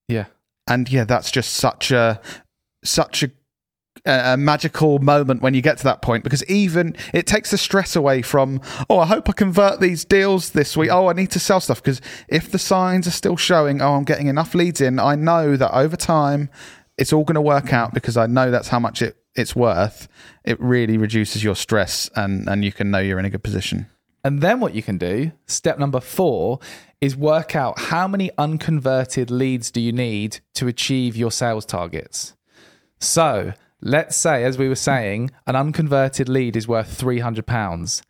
Yeah. 0.07 0.25
and 0.67 0.89
yeah, 0.91 1.05
that's 1.05 1.31
just 1.31 1.53
such 1.53 1.91
a 1.91 2.19
such 2.83 3.23
a 3.23 3.31
a 4.05 4.35
magical 4.35 4.99
moment 4.99 5.41
when 5.41 5.53
you 5.53 5.61
get 5.61 5.77
to 5.77 5.83
that 5.85 6.01
point 6.01 6.25
because 6.25 6.43
even 6.45 6.93
it 7.13 7.25
takes 7.25 7.51
the 7.51 7.57
stress 7.57 7.95
away 7.95 8.21
from 8.21 8.59
oh 8.89 8.99
i 8.99 9.05
hope 9.05 9.29
i 9.29 9.31
convert 9.31 9.79
these 9.79 10.03
deals 10.03 10.49
this 10.49 10.75
week. 10.75 10.89
Oh 10.91 11.09
i 11.09 11.13
need 11.13 11.31
to 11.31 11.39
sell 11.39 11.61
stuff. 11.61 11.81
Because 11.81 12.01
if 12.27 12.51
the 12.51 12.59
signs 12.59 13.07
are 13.07 13.11
still 13.11 13.37
showing 13.37 13.81
oh 13.81 13.93
i'm 13.93 14.03
getting 14.03 14.27
enough 14.27 14.53
leads 14.53 14.81
in 14.81 14.99
i 14.99 15.15
know 15.15 15.55
that 15.55 15.73
over 15.73 15.95
time 15.95 16.49
it's 16.97 17.13
all 17.13 17.23
going 17.23 17.35
to 17.35 17.41
work 17.41 17.71
out 17.71 17.93
because 17.93 18.17
i 18.17 18.25
know 18.25 18.51
that's 18.51 18.67
how 18.67 18.79
much 18.79 19.01
it, 19.01 19.17
it's 19.35 19.55
worth. 19.55 20.07
It 20.43 20.59
really 20.59 20.97
reduces 20.97 21.43
your 21.43 21.55
stress 21.55 22.09
and 22.15 22.47
and 22.47 22.63
you 22.63 22.71
can 22.71 22.91
know 22.91 22.99
you're 22.99 23.19
in 23.19 23.25
a 23.25 23.29
good 23.29 23.43
position. 23.43 23.87
And 24.23 24.41
then 24.41 24.61
what 24.61 24.73
you 24.73 24.81
can 24.81 24.97
do, 24.97 25.33
step 25.47 25.77
number 25.77 25.99
four, 25.99 26.59
is 27.01 27.15
work 27.15 27.55
out 27.55 27.77
how 27.77 28.07
many 28.07 28.31
unconverted 28.37 29.29
leads 29.29 29.69
do 29.69 29.81
you 29.81 29.91
need 29.91 30.39
to 30.53 30.67
achieve 30.67 31.17
your 31.17 31.31
sales 31.31 31.65
targets. 31.65 32.33
So 32.99 33.53
let's 33.83 34.15
say, 34.15 34.43
as 34.43 34.57
we 34.57 34.69
were 34.69 34.75
saying, 34.75 35.31
an 35.45 35.55
unconverted 35.55 36.29
lead 36.29 36.55
is 36.55 36.67
worth 36.67 36.99
£300. 36.99 38.01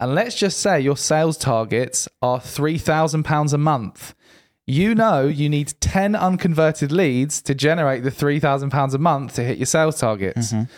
And 0.00 0.14
let's 0.14 0.36
just 0.36 0.58
say 0.60 0.80
your 0.80 0.96
sales 0.96 1.36
targets 1.36 2.08
are 2.22 2.38
£3,000 2.38 3.52
a 3.52 3.58
month. 3.58 4.14
You 4.66 4.94
know 4.94 5.26
you 5.26 5.48
need 5.48 5.74
10 5.80 6.14
unconverted 6.14 6.92
leads 6.92 7.40
to 7.42 7.54
generate 7.54 8.04
the 8.04 8.10
£3,000 8.10 8.94
a 8.94 8.98
month 8.98 9.34
to 9.34 9.44
hit 9.44 9.58
your 9.58 9.66
sales 9.66 9.98
targets. 9.98 10.52
Mm-hmm. 10.52 10.70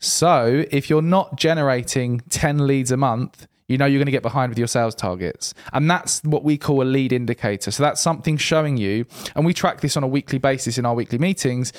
So 0.00 0.64
if 0.70 0.88
you're 0.88 1.02
not 1.02 1.36
generating 1.36 2.20
10 2.30 2.66
leads 2.66 2.92
a 2.92 2.96
month, 2.96 3.46
you 3.66 3.76
know 3.76 3.84
you're 3.84 3.98
going 3.98 4.06
to 4.06 4.12
get 4.12 4.22
behind 4.22 4.50
with 4.50 4.58
your 4.58 4.68
sales 4.68 4.94
targets. 4.94 5.54
And 5.72 5.90
that's 5.90 6.22
what 6.22 6.44
we 6.44 6.56
call 6.56 6.82
a 6.82 6.84
lead 6.84 7.12
indicator. 7.12 7.70
So 7.70 7.82
that's 7.82 8.00
something 8.00 8.36
showing 8.36 8.76
you, 8.76 9.06
and 9.34 9.44
we 9.44 9.52
track 9.52 9.80
this 9.80 9.96
on 9.96 10.04
a 10.04 10.08
weekly 10.08 10.38
basis 10.38 10.78
in 10.78 10.86
our 10.86 10.94
weekly 10.94 11.18
meetings. 11.18 11.72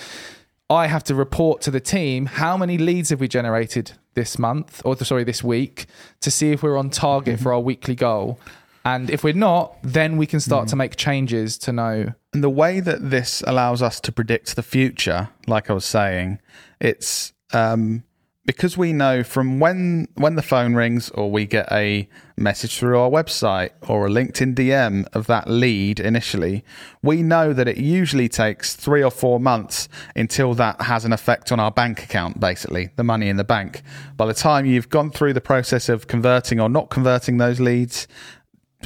I 0.70 0.88
have 0.88 1.04
to 1.06 1.16
report 1.16 1.62
to 1.62 1.72
the 1.72 1.80
team 1.80 2.28
how 2.28 2.56
many 2.56 2.78
leads 2.78 3.10
have 3.10 3.20
we 3.20 3.28
generated 3.28 3.94
this 4.14 4.38
month, 4.38 4.82
or 4.86 4.96
sorry, 4.98 5.24
this 5.24 5.44
week, 5.44 5.88
to 6.22 6.30
see 6.30 6.52
if 6.52 6.62
we're 6.62 6.78
on 6.78 6.90
target 6.90 7.40
for 7.40 7.54
our 7.54 7.60
weekly 7.60 7.96
goal. 7.96 8.40
And 8.86 9.10
if 9.10 9.24
we're 9.24 9.34
not, 9.34 9.78
then 9.82 10.18
we 10.18 10.26
can 10.26 10.40
start 10.40 10.68
to 10.70 10.76
make 10.76 10.96
changes 10.96 11.58
to 11.60 11.74
know. 11.74 12.14
And 12.34 12.44
the 12.44 12.50
way 12.50 12.80
that 12.80 13.10
this 13.10 13.44
allows 13.48 13.82
us 13.82 14.00
to 14.02 14.12
predict 14.12 14.56
the 14.56 14.64
future, 14.64 15.30
like 15.48 15.70
I 15.70 15.74
was 15.74 15.86
saying, 15.86 16.40
it's 16.80 17.34
um, 17.52 18.04
because 18.50 18.76
we 18.76 18.92
know 18.92 19.22
from 19.22 19.60
when 19.60 20.08
when 20.16 20.34
the 20.34 20.42
phone 20.42 20.74
rings 20.74 21.12
or 21.12 21.30
we 21.30 21.46
get 21.46 21.72
a 21.72 22.10
message 22.36 22.80
through 22.80 22.98
our 22.98 23.08
website 23.08 23.70
or 23.88 24.08
a 24.08 24.10
LinkedIn 24.10 24.56
DM 24.56 25.08
of 25.14 25.28
that 25.28 25.48
lead 25.48 26.00
initially, 26.00 26.66
we 27.04 27.22
know 27.22 27.54
that 27.54 27.68
it 27.68 27.78
usually 27.78 28.28
takes 28.28 28.76
three 28.76 29.04
or 29.04 29.12
four 29.12 29.40
months 29.40 29.88
until 30.16 30.56
that 30.56 30.82
has 30.82 31.06
an 31.06 31.14
effect 31.14 31.52
on 31.52 31.60
our 31.60 31.70
bank 31.70 32.04
account, 32.04 32.40
basically, 32.40 32.90
the 32.96 33.04
money 33.04 33.30
in 33.30 33.38
the 33.38 33.44
bank. 33.44 33.84
By 34.18 34.26
the 34.26 34.34
time 34.34 34.66
you've 34.66 34.90
gone 34.90 35.12
through 35.12 35.34
the 35.34 35.42
process 35.42 35.88
of 35.88 36.08
converting 36.08 36.60
or 36.60 36.70
not 36.70 36.90
converting 36.90 37.38
those 37.38 37.60
leads, 37.60 38.08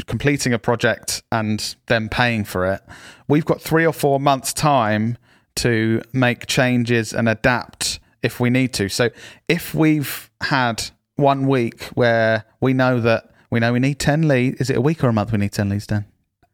completing 0.08 0.52
a 0.52 0.60
project 0.60 1.24
and 1.32 1.74
then 1.86 2.10
paying 2.10 2.44
for 2.44 2.66
it, 2.66 2.82
we've 3.30 3.46
got 3.46 3.62
three 3.62 3.86
or 3.88 3.94
four 3.94 4.20
months' 4.20 4.52
time 4.52 5.18
to 5.56 6.02
make 6.12 6.48
changes 6.48 7.14
and 7.14 7.30
adapt 7.30 8.02
if 8.24 8.40
we 8.40 8.50
need 8.50 8.74
to. 8.74 8.90
So 8.90 9.10
if 9.48 9.76
we've 9.76 10.32
had 10.42 10.84
one 11.16 11.48
week 11.48 11.84
where 11.94 12.46
we 12.60 12.74
know 12.74 13.00
that 13.02 13.30
we 13.52 13.60
know 13.60 13.74
we 13.74 13.80
need 13.80 14.00
10 14.00 14.28
leads, 14.28 14.62
is 14.62 14.70
it 14.70 14.78
a 14.78 14.82
week 14.82 15.04
or 15.04 15.10
a 15.10 15.14
month 15.14 15.32
we 15.32 15.38
need 15.38 15.52
10 15.52 15.70
leads, 15.70 15.86
Dan? 15.86 16.06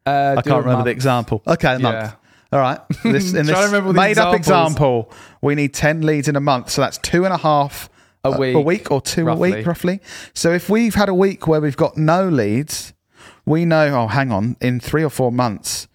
Uh, 0.06 0.36
I 0.38 0.42
can't 0.42 0.66
remember 0.66 0.84
the 0.84 0.92
example. 0.92 1.42
Okay, 1.48 1.76
a 1.76 1.80
month. 1.80 1.96
Yeah. 1.96 2.14
All 2.52 2.60
right. 2.60 2.80
This, 3.04 3.34
in 3.34 3.46
this 3.46 3.94
made 3.94 4.18
up 4.18 4.36
example, 4.36 5.12
we 5.42 5.56
need 5.56 5.74
10 5.74 6.02
leads 6.02 6.28
in 6.28 6.36
a 6.36 6.42
month. 6.42 6.72
So 6.72 6.82
that's 6.82 6.98
two 6.98 7.24
and 7.24 7.34
a 7.34 7.38
half 7.38 7.90
A 8.24 8.30
uh, 8.30 8.32
a 8.32 8.40
week, 8.40 8.66
week 8.66 8.92
or 8.92 9.02
two 9.02 9.30
a 9.30 9.36
week, 9.36 9.66
roughly. 9.66 10.02
So 10.34 10.52
if 10.52 10.70
we've 10.70 10.96
had 10.96 11.10
a 11.10 11.14
week 11.14 11.48
where 11.48 11.62
we've 11.62 11.78
got 11.78 11.96
no 11.96 12.28
leads, 12.28 12.94
we 13.46 13.66
know, 13.66 13.88
oh, 13.96 14.08
hang 14.08 14.32
on, 14.32 14.58
in 14.60 14.80
three 14.80 15.04
or 15.04 15.10
four 15.10 15.32
months, 15.32 15.88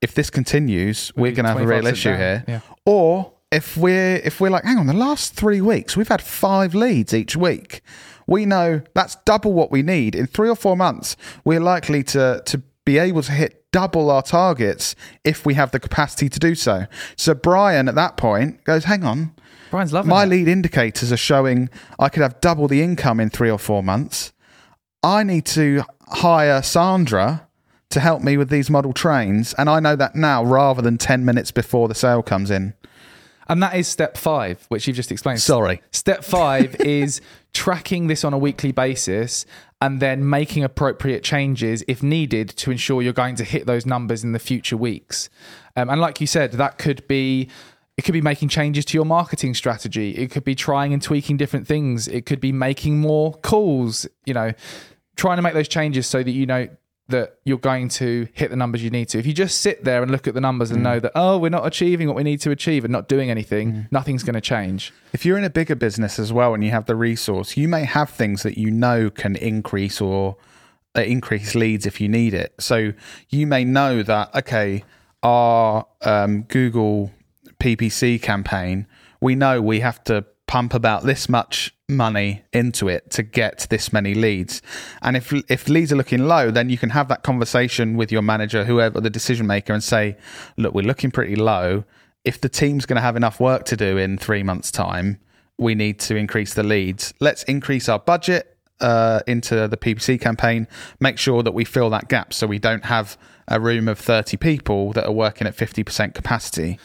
if 0.00 0.14
this 0.14 0.30
continues, 0.30 1.12
we're 1.16 1.32
going 1.32 1.44
to 1.44 1.52
have 1.52 1.60
a 1.60 1.66
real 1.66 1.86
issue 1.86 2.14
here. 2.14 2.44
Yeah. 2.46 2.60
Or 2.84 3.32
if 3.52 3.76
we're 3.76 4.16
if 4.16 4.40
we're 4.40 4.50
like, 4.50 4.64
hang 4.64 4.78
on, 4.78 4.86
the 4.86 4.94
last 4.94 5.34
three 5.34 5.60
weeks 5.60 5.96
we've 5.96 6.08
had 6.08 6.22
five 6.22 6.74
leads 6.74 7.14
each 7.14 7.36
week. 7.36 7.82
We 8.26 8.44
know 8.44 8.82
that's 8.94 9.16
double 9.24 9.52
what 9.52 9.70
we 9.70 9.82
need 9.82 10.14
in 10.14 10.26
three 10.26 10.48
or 10.48 10.56
four 10.56 10.76
months. 10.76 11.16
We're 11.44 11.60
likely 11.60 12.02
to 12.04 12.42
to 12.44 12.62
be 12.84 12.98
able 12.98 13.22
to 13.22 13.32
hit 13.32 13.64
double 13.72 14.10
our 14.10 14.22
targets 14.22 14.94
if 15.24 15.44
we 15.44 15.54
have 15.54 15.70
the 15.70 15.80
capacity 15.80 16.28
to 16.28 16.38
do 16.38 16.54
so. 16.54 16.86
So 17.16 17.34
Brian 17.34 17.88
at 17.88 17.94
that 17.94 18.16
point 18.16 18.64
goes, 18.64 18.84
hang 18.84 19.04
on, 19.04 19.34
Brian's 19.70 19.92
loving 19.92 20.08
my 20.08 20.24
it. 20.24 20.28
lead 20.28 20.48
indicators 20.48 21.12
are 21.12 21.16
showing 21.16 21.68
I 21.98 22.08
could 22.08 22.22
have 22.22 22.40
double 22.40 22.68
the 22.68 22.82
income 22.82 23.20
in 23.20 23.30
three 23.30 23.50
or 23.50 23.58
four 23.58 23.82
months. 23.82 24.32
I 25.02 25.22
need 25.22 25.46
to 25.46 25.84
hire 26.08 26.62
Sandra 26.62 27.46
to 27.90 28.00
help 28.00 28.22
me 28.22 28.36
with 28.36 28.48
these 28.48 28.68
model 28.68 28.92
trains, 28.92 29.54
and 29.54 29.70
I 29.70 29.78
know 29.78 29.94
that 29.94 30.16
now 30.16 30.42
rather 30.44 30.82
than 30.82 30.98
10 30.98 31.24
minutes 31.24 31.52
before 31.52 31.86
the 31.86 31.94
sale 31.94 32.22
comes 32.22 32.50
in. 32.50 32.74
And 33.48 33.62
that 33.62 33.76
is 33.76 33.86
step 33.86 34.16
five, 34.16 34.64
which 34.68 34.86
you've 34.86 34.96
just 34.96 35.12
explained. 35.12 35.40
Sorry. 35.40 35.82
Step 35.92 36.24
five 36.24 36.74
is 36.80 37.20
tracking 37.52 38.06
this 38.06 38.24
on 38.24 38.32
a 38.32 38.38
weekly 38.38 38.72
basis 38.72 39.46
and 39.80 40.00
then 40.00 40.28
making 40.28 40.64
appropriate 40.64 41.22
changes 41.22 41.84
if 41.86 42.02
needed 42.02 42.48
to 42.48 42.70
ensure 42.70 43.02
you're 43.02 43.12
going 43.12 43.36
to 43.36 43.44
hit 43.44 43.66
those 43.66 43.86
numbers 43.86 44.24
in 44.24 44.32
the 44.32 44.38
future 44.38 44.76
weeks. 44.76 45.28
Um, 45.76 45.90
and 45.90 46.00
like 46.00 46.20
you 46.20 46.26
said, 46.26 46.52
that 46.52 46.78
could 46.78 47.06
be. 47.08 47.48
It 47.96 48.04
could 48.04 48.12
be 48.12 48.20
making 48.20 48.50
changes 48.50 48.84
to 48.86 48.98
your 48.98 49.06
marketing 49.06 49.54
strategy. 49.54 50.10
It 50.10 50.30
could 50.30 50.44
be 50.44 50.54
trying 50.54 50.92
and 50.92 51.00
tweaking 51.00 51.38
different 51.38 51.66
things. 51.66 52.06
It 52.08 52.26
could 52.26 52.42
be 52.42 52.52
making 52.52 53.00
more 53.00 53.32
calls, 53.32 54.06
you 54.26 54.34
know, 54.34 54.52
trying 55.16 55.36
to 55.36 55.42
make 55.42 55.54
those 55.54 55.66
changes 55.66 56.06
so 56.06 56.22
that 56.22 56.30
you 56.30 56.44
know 56.44 56.68
that 57.08 57.38
you're 57.44 57.58
going 57.58 57.88
to 57.88 58.26
hit 58.32 58.50
the 58.50 58.56
numbers 58.56 58.82
you 58.82 58.90
need 58.90 59.08
to. 59.08 59.18
If 59.18 59.26
you 59.26 59.32
just 59.32 59.60
sit 59.60 59.84
there 59.84 60.02
and 60.02 60.10
look 60.10 60.26
at 60.26 60.34
the 60.34 60.40
numbers 60.40 60.72
and 60.72 60.82
know 60.82 60.98
that, 60.98 61.12
oh, 61.14 61.38
we're 61.38 61.50
not 61.50 61.66
achieving 61.66 62.08
what 62.08 62.16
we 62.16 62.24
need 62.24 62.40
to 62.40 62.50
achieve 62.50 62.84
and 62.84 62.90
not 62.90 63.08
doing 63.08 63.30
anything, 63.30 63.86
nothing's 63.92 64.24
going 64.24 64.34
to 64.34 64.40
change. 64.40 64.92
If 65.12 65.24
you're 65.24 65.38
in 65.38 65.44
a 65.44 65.50
bigger 65.50 65.76
business 65.76 66.18
as 66.18 66.32
well 66.32 66.52
and 66.52 66.64
you 66.64 66.70
have 66.72 66.86
the 66.86 66.96
resource, 66.96 67.56
you 67.56 67.68
may 67.68 67.84
have 67.84 68.10
things 68.10 68.42
that 68.42 68.58
you 68.58 68.70
know 68.72 69.08
can 69.08 69.36
increase 69.36 70.00
or 70.00 70.36
uh, 70.96 71.02
increase 71.02 71.54
leads 71.54 71.86
if 71.86 72.00
you 72.00 72.08
need 72.08 72.34
it. 72.34 72.54
So 72.58 72.92
you 73.28 73.46
may 73.46 73.64
know 73.64 74.02
that, 74.02 74.34
okay, 74.34 74.82
our 75.22 75.86
um, 76.02 76.42
Google 76.42 77.12
PPC 77.60 78.20
campaign, 78.20 78.86
we 79.20 79.34
know 79.36 79.62
we 79.62 79.80
have 79.80 80.02
to 80.04 80.24
pump 80.46 80.74
about 80.74 81.02
this 81.02 81.28
much 81.28 81.74
money 81.88 82.42
into 82.52 82.88
it 82.88 83.10
to 83.12 83.22
get 83.22 83.66
this 83.70 83.92
many 83.92 84.14
leads. 84.14 84.62
And 85.02 85.16
if 85.16 85.32
if 85.48 85.68
leads 85.68 85.92
are 85.92 85.96
looking 85.96 86.26
low, 86.26 86.50
then 86.50 86.70
you 86.70 86.78
can 86.78 86.90
have 86.90 87.08
that 87.08 87.22
conversation 87.22 87.96
with 87.96 88.10
your 88.12 88.22
manager, 88.22 88.64
whoever 88.64 89.00
the 89.00 89.10
decision 89.10 89.46
maker, 89.46 89.72
and 89.72 89.82
say, 89.82 90.16
look, 90.56 90.74
we're 90.74 90.86
looking 90.86 91.10
pretty 91.10 91.36
low. 91.36 91.84
If 92.24 92.40
the 92.40 92.48
team's 92.48 92.86
going 92.86 92.96
to 92.96 93.02
have 93.02 93.16
enough 93.16 93.38
work 93.38 93.64
to 93.66 93.76
do 93.76 93.96
in 93.96 94.18
three 94.18 94.42
months' 94.42 94.70
time, 94.70 95.20
we 95.58 95.74
need 95.74 95.98
to 96.00 96.16
increase 96.16 96.54
the 96.54 96.62
leads. 96.62 97.14
Let's 97.20 97.44
increase 97.44 97.88
our 97.88 97.98
budget 97.98 98.56
uh, 98.80 99.20
into 99.26 99.68
the 99.68 99.76
PPC 99.76 100.20
campaign. 100.20 100.66
Make 101.00 101.18
sure 101.18 101.42
that 101.42 101.52
we 101.52 101.64
fill 101.64 101.90
that 101.90 102.08
gap 102.08 102.32
so 102.32 102.46
we 102.46 102.58
don't 102.58 102.84
have 102.84 103.16
a 103.48 103.60
room 103.60 103.88
of 103.88 103.98
30 103.98 104.36
people 104.36 104.92
that 104.92 105.06
are 105.06 105.12
working 105.12 105.46
at 105.46 105.56
50% 105.56 106.14
capacity. 106.14 106.78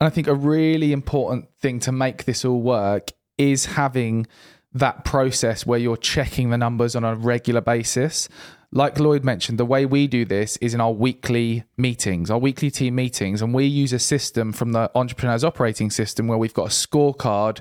And 0.00 0.06
I 0.06 0.10
think 0.10 0.26
a 0.26 0.34
really 0.34 0.92
important 0.92 1.48
thing 1.60 1.78
to 1.80 1.92
make 1.92 2.24
this 2.24 2.44
all 2.44 2.62
work 2.62 3.12
is 3.36 3.66
having 3.66 4.26
that 4.72 5.04
process 5.04 5.66
where 5.66 5.78
you're 5.78 5.96
checking 5.96 6.50
the 6.50 6.58
numbers 6.58 6.96
on 6.96 7.04
a 7.04 7.14
regular 7.14 7.60
basis. 7.60 8.28
Like 8.72 9.00
Lloyd 9.00 9.24
mentioned, 9.24 9.58
the 9.58 9.64
way 9.64 9.84
we 9.84 10.06
do 10.06 10.24
this 10.24 10.56
is 10.58 10.74
in 10.74 10.80
our 10.80 10.92
weekly 10.92 11.64
meetings, 11.76 12.30
our 12.30 12.38
weekly 12.38 12.70
team 12.70 12.94
meetings, 12.94 13.42
and 13.42 13.52
we 13.52 13.66
use 13.66 13.92
a 13.92 13.98
system 13.98 14.52
from 14.52 14.72
the 14.72 14.90
Entrepreneurs 14.94 15.42
Operating 15.42 15.90
System 15.90 16.28
where 16.28 16.38
we've 16.38 16.54
got 16.54 16.66
a 16.66 16.70
scorecard 16.70 17.60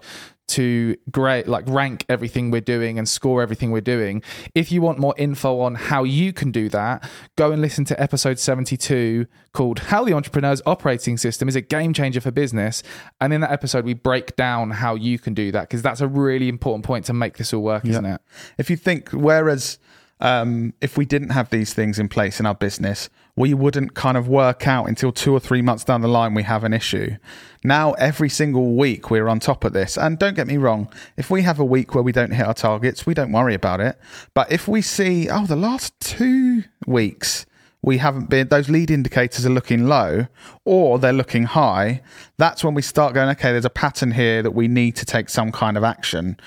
to 0.49 0.95
grade 1.11 1.47
like 1.47 1.63
rank 1.67 2.05
everything 2.09 2.51
we're 2.51 2.61
doing 2.61 2.97
and 2.97 3.07
score 3.07 3.41
everything 3.41 3.71
we're 3.71 3.81
doing. 3.81 4.21
If 4.55 4.71
you 4.71 4.81
want 4.81 4.99
more 4.99 5.13
info 5.17 5.59
on 5.59 5.75
how 5.75 6.03
you 6.03 6.33
can 6.33 6.51
do 6.51 6.69
that, 6.69 7.09
go 7.35 7.51
and 7.51 7.61
listen 7.61 7.85
to 7.85 8.01
episode 8.01 8.39
72 8.39 9.25
called 9.53 9.79
How 9.79 10.03
the 10.03 10.13
Entrepreneur's 10.13 10.61
Operating 10.65 11.17
System 11.17 11.47
is 11.47 11.55
a 11.55 11.61
Game 11.61 11.93
Changer 11.93 12.21
for 12.21 12.31
Business. 12.31 12.83
And 13.21 13.33
in 13.33 13.41
that 13.41 13.51
episode 13.51 13.85
we 13.85 13.93
break 13.93 14.35
down 14.35 14.71
how 14.71 14.95
you 14.95 15.19
can 15.19 15.33
do 15.33 15.51
that 15.51 15.61
because 15.61 15.81
that's 15.81 16.01
a 16.01 16.07
really 16.07 16.49
important 16.49 16.85
point 16.85 17.05
to 17.05 17.13
make 17.13 17.37
this 17.37 17.53
all 17.53 17.63
work, 17.63 17.85
isn't 17.85 18.05
it? 18.05 18.21
If 18.57 18.69
you 18.69 18.75
think, 18.75 19.09
whereas 19.09 19.79
um, 20.19 20.73
if 20.81 20.97
we 20.97 21.05
didn't 21.05 21.29
have 21.29 21.49
these 21.49 21.73
things 21.73 21.97
in 21.97 22.09
place 22.09 22.39
in 22.39 22.45
our 22.45 22.55
business, 22.55 23.09
we 23.35 23.53
wouldn't 23.53 23.93
kind 23.93 24.17
of 24.17 24.27
work 24.27 24.67
out 24.67 24.89
until 24.89 25.13
two 25.13 25.31
or 25.31 25.39
three 25.39 25.61
months 25.61 25.85
down 25.85 26.01
the 26.01 26.09
line 26.09 26.33
we 26.33 26.43
have 26.43 26.65
an 26.65 26.73
issue. 26.73 27.15
Now, 27.63 27.93
every 27.93 28.27
single 28.27 28.75
week 28.75 29.09
we're 29.09 29.29
on 29.29 29.39
top 29.39 29.63
of 29.63 29.71
this. 29.71 29.97
And 29.97 30.19
don't 30.19 30.35
get 30.35 30.47
me 30.47 30.57
wrong, 30.57 30.91
if 31.15 31.29
we 31.29 31.43
have 31.43 31.57
a 31.57 31.65
week 31.65 31.95
where 31.95 32.03
we 32.03 32.11
don't 32.11 32.31
hit 32.31 32.45
our 32.45 32.53
targets, 32.53 33.05
we 33.05 33.13
don't 33.13 33.31
worry 33.31 33.53
about 33.53 33.79
it. 33.79 33.97
But 34.33 34.51
if 34.51 34.67
we 34.67 34.81
see, 34.81 35.29
oh, 35.29 35.45
the 35.45 35.55
last 35.55 35.97
two 36.01 36.63
weeks, 36.85 37.45
we 37.81 37.99
haven't 37.99 38.29
been, 38.29 38.49
those 38.49 38.67
lead 38.67 38.91
indicators 38.91 39.45
are 39.45 39.49
looking 39.51 39.87
low 39.87 40.27
or 40.65 40.99
they're 40.99 41.13
looking 41.13 41.43
high, 41.43 42.01
that's 42.37 42.61
when 42.61 42.73
we 42.73 42.81
start 42.81 43.13
going, 43.13 43.29
okay, 43.29 43.53
there's 43.53 43.63
a 43.63 43.69
pattern 43.69 44.11
here 44.11 44.43
that 44.43 44.51
we 44.51 44.67
need 44.67 44.97
to 44.97 45.05
take 45.05 45.29
some 45.29 45.51
kind 45.53 45.77
of 45.77 45.83
action. 45.85 46.37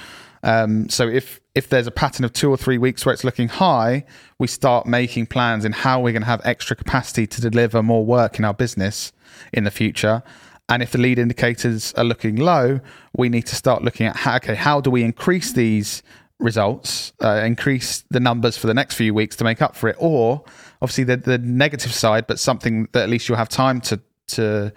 Um, 0.43 0.91
so 0.91 1.09
if 1.09 1.41
if 1.55 1.69
there's 1.69 1.87
a 1.87 1.91
pattern 1.91 2.25
of 2.25 2.33
two 2.33 2.51
or 2.51 2.57
three 2.57 2.79
weeks 2.79 3.05
where 3.05 3.13
it's 3.13 3.25
looking 3.25 3.49
high, 3.49 4.05
we 4.39 4.47
start 4.47 4.87
making 4.87 5.27
plans 5.27 5.65
in 5.65 5.73
how 5.73 6.01
we're 6.01 6.13
going 6.13 6.23
to 6.23 6.29
have 6.29 6.41
extra 6.45 6.75
capacity 6.75 7.27
to 7.27 7.41
deliver 7.41 7.83
more 7.83 8.05
work 8.05 8.39
in 8.39 8.45
our 8.45 8.55
business 8.55 9.13
in 9.53 9.65
the 9.65 9.71
future. 9.71 10.23
And 10.69 10.83
if 10.83 10.93
the 10.93 10.99
lead 10.99 11.19
indicators 11.19 11.93
are 11.95 12.05
looking 12.05 12.37
low, 12.37 12.81
we 13.17 13.29
need 13.29 13.47
to 13.47 13.57
start 13.57 13.83
looking 13.83 14.07
at 14.07 14.17
how, 14.17 14.37
okay, 14.37 14.55
how 14.55 14.81
do 14.81 14.91
we 14.91 15.03
increase 15.03 15.53
these 15.53 16.03
results, 16.39 17.13
uh, 17.23 17.43
increase 17.45 18.05
the 18.11 18.21
numbers 18.21 18.57
for 18.57 18.67
the 18.67 18.75
next 18.75 18.95
few 18.95 19.13
weeks 19.13 19.37
to 19.37 19.45
make 19.45 19.61
up 19.61 19.77
for 19.77 19.89
it, 19.89 19.97
or 19.99 20.45
obviously 20.81 21.05
the, 21.05 21.19
the 21.19 21.39
negative 21.39 21.93
side, 21.93 22.27
but 22.27 22.39
something 22.39 22.89
that 22.93 23.03
at 23.03 23.09
least 23.11 23.29
you'll 23.29 23.39
have 23.39 23.49
time 23.49 23.81
to 23.83 24.01
to 24.29 24.73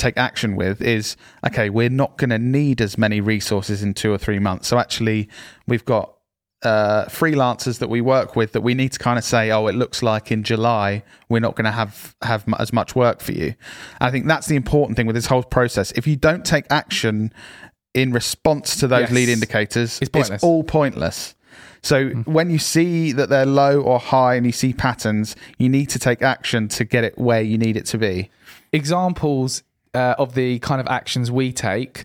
take 0.00 0.16
action 0.16 0.56
with 0.56 0.80
is 0.82 1.16
okay, 1.46 1.70
we're 1.70 1.88
not 1.90 2.16
going 2.18 2.30
to 2.30 2.38
need 2.38 2.80
as 2.80 2.96
many 2.98 3.20
resources 3.20 3.82
in 3.82 3.94
two 3.94 4.12
or 4.12 4.18
three 4.18 4.38
months. 4.38 4.68
So 4.68 4.78
actually, 4.78 5.28
we've 5.66 5.84
got 5.84 6.14
uh, 6.62 7.06
freelancers 7.06 7.78
that 7.78 7.88
we 7.88 8.00
work 8.02 8.36
with 8.36 8.52
that 8.52 8.60
we 8.60 8.74
need 8.74 8.92
to 8.92 8.98
kind 8.98 9.18
of 9.18 9.24
say, 9.24 9.50
oh, 9.50 9.66
it 9.66 9.74
looks 9.74 10.02
like 10.02 10.30
in 10.30 10.42
July 10.42 11.02
we're 11.30 11.40
not 11.40 11.54
going 11.56 11.64
to 11.64 11.70
have 11.70 12.14
have 12.22 12.44
m- 12.46 12.54
as 12.58 12.70
much 12.72 12.94
work 12.94 13.20
for 13.20 13.32
you. 13.32 13.54
I 14.00 14.10
think 14.10 14.26
that's 14.26 14.46
the 14.46 14.56
important 14.56 14.96
thing 14.96 15.06
with 15.06 15.16
this 15.16 15.26
whole 15.26 15.42
process. 15.42 15.90
If 15.92 16.06
you 16.06 16.16
don't 16.16 16.44
take 16.44 16.66
action 16.70 17.32
in 17.94 18.12
response 18.12 18.76
to 18.80 18.86
those 18.86 19.02
Yes. 19.08 19.12
lead 19.12 19.28
indicators, 19.30 19.98
It's 20.02 20.10
pointless. 20.10 20.42
all 20.44 20.62
pointless. 20.62 21.34
So 21.82 22.10
when 22.26 22.50
you 22.50 22.58
see 22.58 23.12
that 23.12 23.30
they're 23.30 23.46
low 23.46 23.80
or 23.80 23.98
high 23.98 24.34
and 24.34 24.44
you 24.44 24.52
see 24.52 24.74
patterns, 24.74 25.34
you 25.58 25.68
need 25.70 25.86
to 25.90 25.98
take 25.98 26.20
action 26.20 26.68
to 26.68 26.84
get 26.84 27.04
it 27.04 27.18
where 27.18 27.40
you 27.40 27.56
need 27.56 27.76
it 27.78 27.86
to 27.86 27.98
be. 27.98 28.30
examples 28.72 29.62
uh, 29.94 30.14
of 30.18 30.34
the 30.34 30.58
kind 30.60 30.80
of 30.80 30.86
actions 30.88 31.30
we 31.30 31.52
take. 31.52 32.04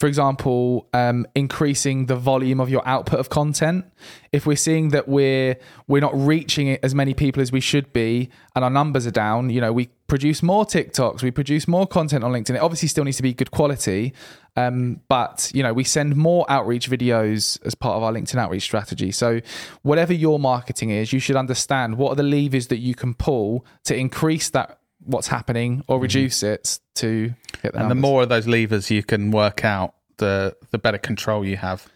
For 0.00 0.06
example, 0.06 0.88
um, 0.94 1.26
increasing 1.34 2.06
the 2.06 2.16
volume 2.16 2.58
of 2.58 2.70
your 2.70 2.80
output 2.88 3.20
of 3.20 3.28
content. 3.28 3.84
If 4.32 4.46
we're 4.46 4.56
seeing 4.56 4.88
that 4.90 5.08
we're 5.08 5.58
we're 5.88 6.00
not 6.00 6.18
reaching 6.18 6.70
as 6.82 6.94
many 6.94 7.12
people 7.12 7.42
as 7.42 7.52
we 7.52 7.60
should 7.60 7.92
be, 7.92 8.30
and 8.56 8.64
our 8.64 8.70
numbers 8.70 9.06
are 9.06 9.10
down, 9.10 9.50
you 9.50 9.60
know, 9.60 9.74
we 9.74 9.90
produce 10.06 10.42
more 10.42 10.64
TikToks, 10.64 11.22
we 11.22 11.30
produce 11.30 11.68
more 11.68 11.86
content 11.86 12.24
on 12.24 12.32
LinkedIn. 12.32 12.54
It 12.54 12.62
obviously 12.62 12.88
still 12.88 13.04
needs 13.04 13.18
to 13.18 13.22
be 13.22 13.34
good 13.34 13.50
quality, 13.50 14.14
um, 14.56 15.02
but 15.08 15.50
you 15.54 15.62
know, 15.62 15.74
we 15.74 15.84
send 15.84 16.16
more 16.16 16.46
outreach 16.48 16.90
videos 16.90 17.58
as 17.66 17.74
part 17.74 17.96
of 17.98 18.02
our 18.02 18.10
LinkedIn 18.10 18.38
outreach 18.38 18.62
strategy. 18.62 19.12
So, 19.12 19.42
whatever 19.82 20.14
your 20.14 20.38
marketing 20.38 20.88
is, 20.88 21.12
you 21.12 21.20
should 21.20 21.36
understand 21.36 21.98
what 21.98 22.12
are 22.12 22.16
the 22.16 22.22
levers 22.22 22.68
that 22.68 22.78
you 22.78 22.94
can 22.94 23.12
pull 23.12 23.66
to 23.84 23.94
increase 23.94 24.48
that 24.48 24.79
what's 25.04 25.28
happening 25.28 25.82
or 25.88 25.98
reduce 25.98 26.42
it 26.42 26.78
to 26.96 27.34
and 27.82 27.90
the 27.90 27.94
more 27.94 28.22
of 28.22 28.28
those 28.28 28.46
levers 28.46 28.90
you 28.90 29.02
can 29.02 29.30
work 29.30 29.64
out, 29.64 29.94
the 30.18 30.56
the 30.70 30.78
better 30.78 30.98
control 30.98 31.44
you 31.44 31.56
have. 31.56 31.86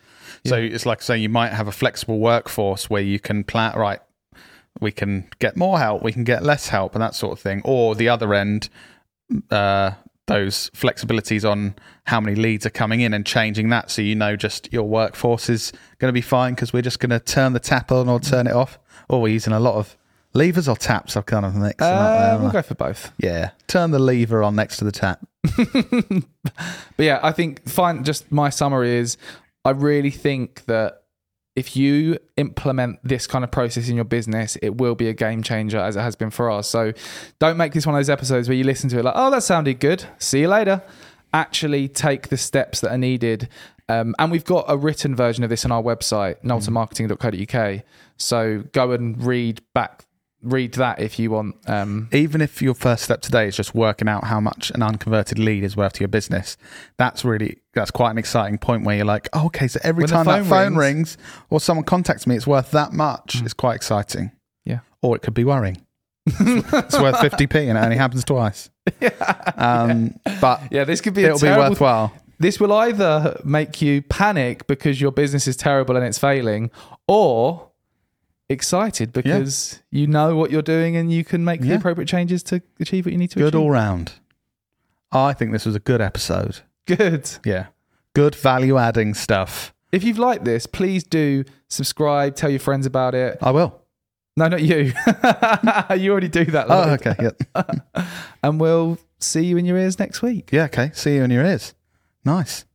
So 0.46 0.56
it's 0.56 0.84
like 0.84 1.00
saying 1.00 1.22
you 1.22 1.28
might 1.28 1.52
have 1.52 1.68
a 1.68 1.72
flexible 1.72 2.18
workforce 2.18 2.90
where 2.90 3.02
you 3.02 3.18
can 3.18 3.44
plan 3.44 3.78
right. 3.78 4.00
We 4.80 4.92
can 4.92 5.28
get 5.38 5.56
more 5.56 5.78
help, 5.78 6.02
we 6.02 6.12
can 6.12 6.24
get 6.24 6.42
less 6.42 6.68
help, 6.68 6.94
and 6.94 7.02
that 7.02 7.14
sort 7.14 7.32
of 7.32 7.40
thing. 7.40 7.62
Or 7.64 7.94
the 7.94 8.08
other 8.08 8.34
end, 8.34 8.68
uh, 9.50 9.92
those 10.26 10.70
flexibilities 10.70 11.48
on 11.48 11.76
how 12.04 12.20
many 12.20 12.34
leads 12.36 12.66
are 12.66 12.70
coming 12.70 13.00
in 13.00 13.14
and 13.14 13.24
changing 13.24 13.68
that, 13.70 13.90
so 13.90 14.02
you 14.02 14.14
know 14.14 14.36
just 14.36 14.72
your 14.72 14.82
workforce 14.82 15.48
is 15.48 15.72
going 15.98 16.08
to 16.08 16.12
be 16.12 16.20
fine 16.20 16.54
because 16.54 16.72
we're 16.72 16.82
just 16.82 16.98
going 16.98 17.10
to 17.10 17.20
turn 17.20 17.52
the 17.52 17.60
tap 17.60 17.92
on 17.92 18.08
or 18.08 18.18
turn 18.18 18.46
it 18.46 18.52
off. 18.52 18.78
Or 19.08 19.22
we're 19.22 19.28
using 19.28 19.52
a 19.52 19.60
lot 19.60 19.76
of 19.76 19.96
levers 20.34 20.68
or 20.68 20.76
taps. 20.76 21.16
I've 21.16 21.26
kind 21.26 21.46
of 21.46 21.54
mixed 21.54 21.78
them 21.78 21.96
up 21.98 22.10
Uh, 22.10 22.18
there, 22.30 22.38
we'll 22.38 22.48
I? 22.48 22.52
go 22.52 22.62
for 22.62 22.74
both. 22.74 23.12
Yeah, 23.18 23.50
turn 23.66 23.90
the 23.92 23.98
lever 23.98 24.42
on 24.42 24.54
next 24.56 24.76
to 24.78 24.84
the 24.84 24.92
tap. 24.92 25.24
But 26.96 27.04
yeah, 27.06 27.20
I 27.22 27.32
think 27.32 27.68
fine. 27.68 28.04
Just 28.04 28.30
my 28.30 28.50
summary 28.50 28.96
is, 28.96 29.16
I 29.64 29.70
really 29.70 30.10
think 30.10 30.64
that 30.66 31.02
if 31.56 31.76
you 31.76 32.18
implement 32.36 32.98
this 33.02 33.26
kind 33.26 33.44
of 33.44 33.50
process 33.50 33.88
in 33.88 33.96
your 33.96 34.04
business, 34.04 34.56
it 34.62 34.76
will 34.76 34.94
be 34.94 35.08
a 35.08 35.12
game 35.12 35.42
changer 35.42 35.78
as 35.78 35.96
it 35.96 36.00
has 36.00 36.16
been 36.16 36.30
for 36.30 36.50
us. 36.50 36.68
So 36.68 36.92
don't 37.38 37.56
make 37.56 37.72
this 37.72 37.86
one 37.86 37.94
of 37.94 37.98
those 37.98 38.10
episodes 38.10 38.48
where 38.48 38.56
you 38.56 38.64
listen 38.64 38.88
to 38.90 38.98
it 38.98 39.04
like, 39.04 39.14
oh, 39.16 39.30
that 39.30 39.42
sounded 39.42 39.78
good. 39.80 40.04
See 40.18 40.40
you 40.42 40.48
later. 40.48 40.82
Actually 41.32 41.88
take 41.88 42.28
the 42.28 42.36
steps 42.36 42.80
that 42.80 42.90
are 42.90 42.98
needed. 42.98 43.48
Um, 43.88 44.14
and 44.18 44.30
we've 44.32 44.44
got 44.44 44.64
a 44.68 44.76
written 44.76 45.14
version 45.14 45.44
of 45.44 45.50
this 45.50 45.64
on 45.64 45.70
our 45.72 45.82
website, 45.82 46.36
noltamarketing.co.uk. 46.42 47.82
So 48.16 48.64
go 48.72 48.92
and 48.92 49.20
read 49.24 49.60
back, 49.74 50.04
read 50.44 50.74
that 50.74 51.00
if 51.00 51.18
you 51.18 51.30
want. 51.30 51.56
Um, 51.66 52.08
even 52.12 52.40
if 52.40 52.60
your 52.62 52.74
first 52.74 53.04
step 53.04 53.20
today 53.20 53.48
is 53.48 53.56
just 53.56 53.74
working 53.74 54.08
out 54.08 54.24
how 54.24 54.40
much 54.40 54.70
an 54.70 54.82
unconverted 54.82 55.38
lead 55.38 55.64
is 55.64 55.76
worth 55.76 55.94
to 55.94 56.00
your 56.00 56.08
business, 56.08 56.56
that's 56.96 57.24
really 57.24 57.58
that's 57.74 57.90
quite 57.90 58.10
an 58.10 58.18
exciting 58.18 58.58
point 58.58 58.84
where 58.84 58.96
you're 58.96 59.04
like, 59.04 59.28
oh, 59.32 59.46
okay, 59.46 59.68
so 59.68 59.80
every 59.82 60.06
time 60.06 60.26
that 60.26 60.40
phone 60.40 60.48
phone 60.48 60.76
rings- 60.76 61.16
rings, 61.16 61.18
or 61.50 61.60
someone 61.60 61.84
contacts 61.84 62.26
me, 62.26 62.36
it's 62.36 62.46
worth 62.46 62.70
that 62.72 62.92
much. 62.92 63.42
It's 63.42 63.54
quite 63.54 63.74
exciting. 63.74 64.30
Yeah. 64.64 64.80
Or 65.02 65.16
it 65.16 65.22
could 65.22 65.34
be 65.34 65.44
worrying. 65.44 65.84
it's 66.26 66.98
worth 66.98 67.16
50p 67.16 67.68
and 67.68 67.76
it 67.76 67.82
only 67.82 67.96
happens 67.96 68.24
twice. 68.24 68.70
Um, 69.56 70.18
but 70.40 70.60
yeah, 70.70 70.84
this 70.84 71.00
could 71.00 71.14
be 71.14 71.24
it'll 71.24 71.36
be 71.36 71.42
terrible 71.42 71.70
worthwhile. 71.70 72.12
This 72.38 72.58
will 72.58 72.72
either 72.72 73.40
make 73.44 73.80
you 73.80 74.02
panic 74.02 74.66
because 74.66 75.00
your 75.00 75.12
business 75.12 75.46
is 75.46 75.56
terrible 75.56 75.96
and 75.96 76.04
it's 76.04 76.18
failing, 76.18 76.70
or 77.06 77.70
excited 78.48 79.12
because 79.12 79.80
you 79.90 80.06
know 80.06 80.36
what 80.36 80.50
you're 80.50 80.62
doing 80.62 80.96
and 80.96 81.10
you 81.12 81.24
can 81.24 81.44
make 81.44 81.60
the 81.60 81.74
appropriate 81.74 82.06
changes 82.06 82.42
to 82.44 82.62
achieve 82.80 83.06
what 83.06 83.12
you 83.12 83.18
need 83.18 83.30
to 83.30 83.38
achieve. 83.38 83.46
Good 83.52 83.54
achieve. 83.54 83.64
all 83.64 83.70
round. 83.70 84.12
I 85.12 85.32
think 85.32 85.52
this 85.52 85.64
was 85.64 85.74
a 85.74 85.80
good 85.80 86.00
episode. 86.00 86.60
Good. 86.86 87.30
Yeah. 87.44 87.66
Good 88.14 88.34
value 88.34 88.76
adding 88.78 89.14
stuff. 89.14 89.72
If 89.92 90.02
you've 90.04 90.18
liked 90.18 90.44
this, 90.44 90.66
please 90.66 91.04
do 91.04 91.44
subscribe, 91.68 92.34
tell 92.34 92.50
your 92.50 92.60
friends 92.60 92.84
about 92.86 93.14
it. 93.14 93.38
I 93.40 93.52
will. 93.52 93.80
No, 94.36 94.48
not 94.48 94.62
you. 94.62 94.92
you 95.96 96.10
already 96.10 96.28
do 96.28 96.44
that. 96.46 96.66
Oh, 96.68 96.90
okay. 96.94 97.14
Yeah. 97.20 98.04
And 98.42 98.60
we'll 98.60 98.98
see 99.20 99.44
you 99.46 99.56
in 99.56 99.64
your 99.64 99.78
ears 99.78 99.98
next 99.98 100.20
week. 100.20 100.50
Yeah, 100.52 100.64
okay. 100.64 100.90
See 100.92 101.14
you 101.14 101.22
in 101.22 101.30
your 101.30 101.44
ears. 101.46 101.72
Nice. 102.26 102.66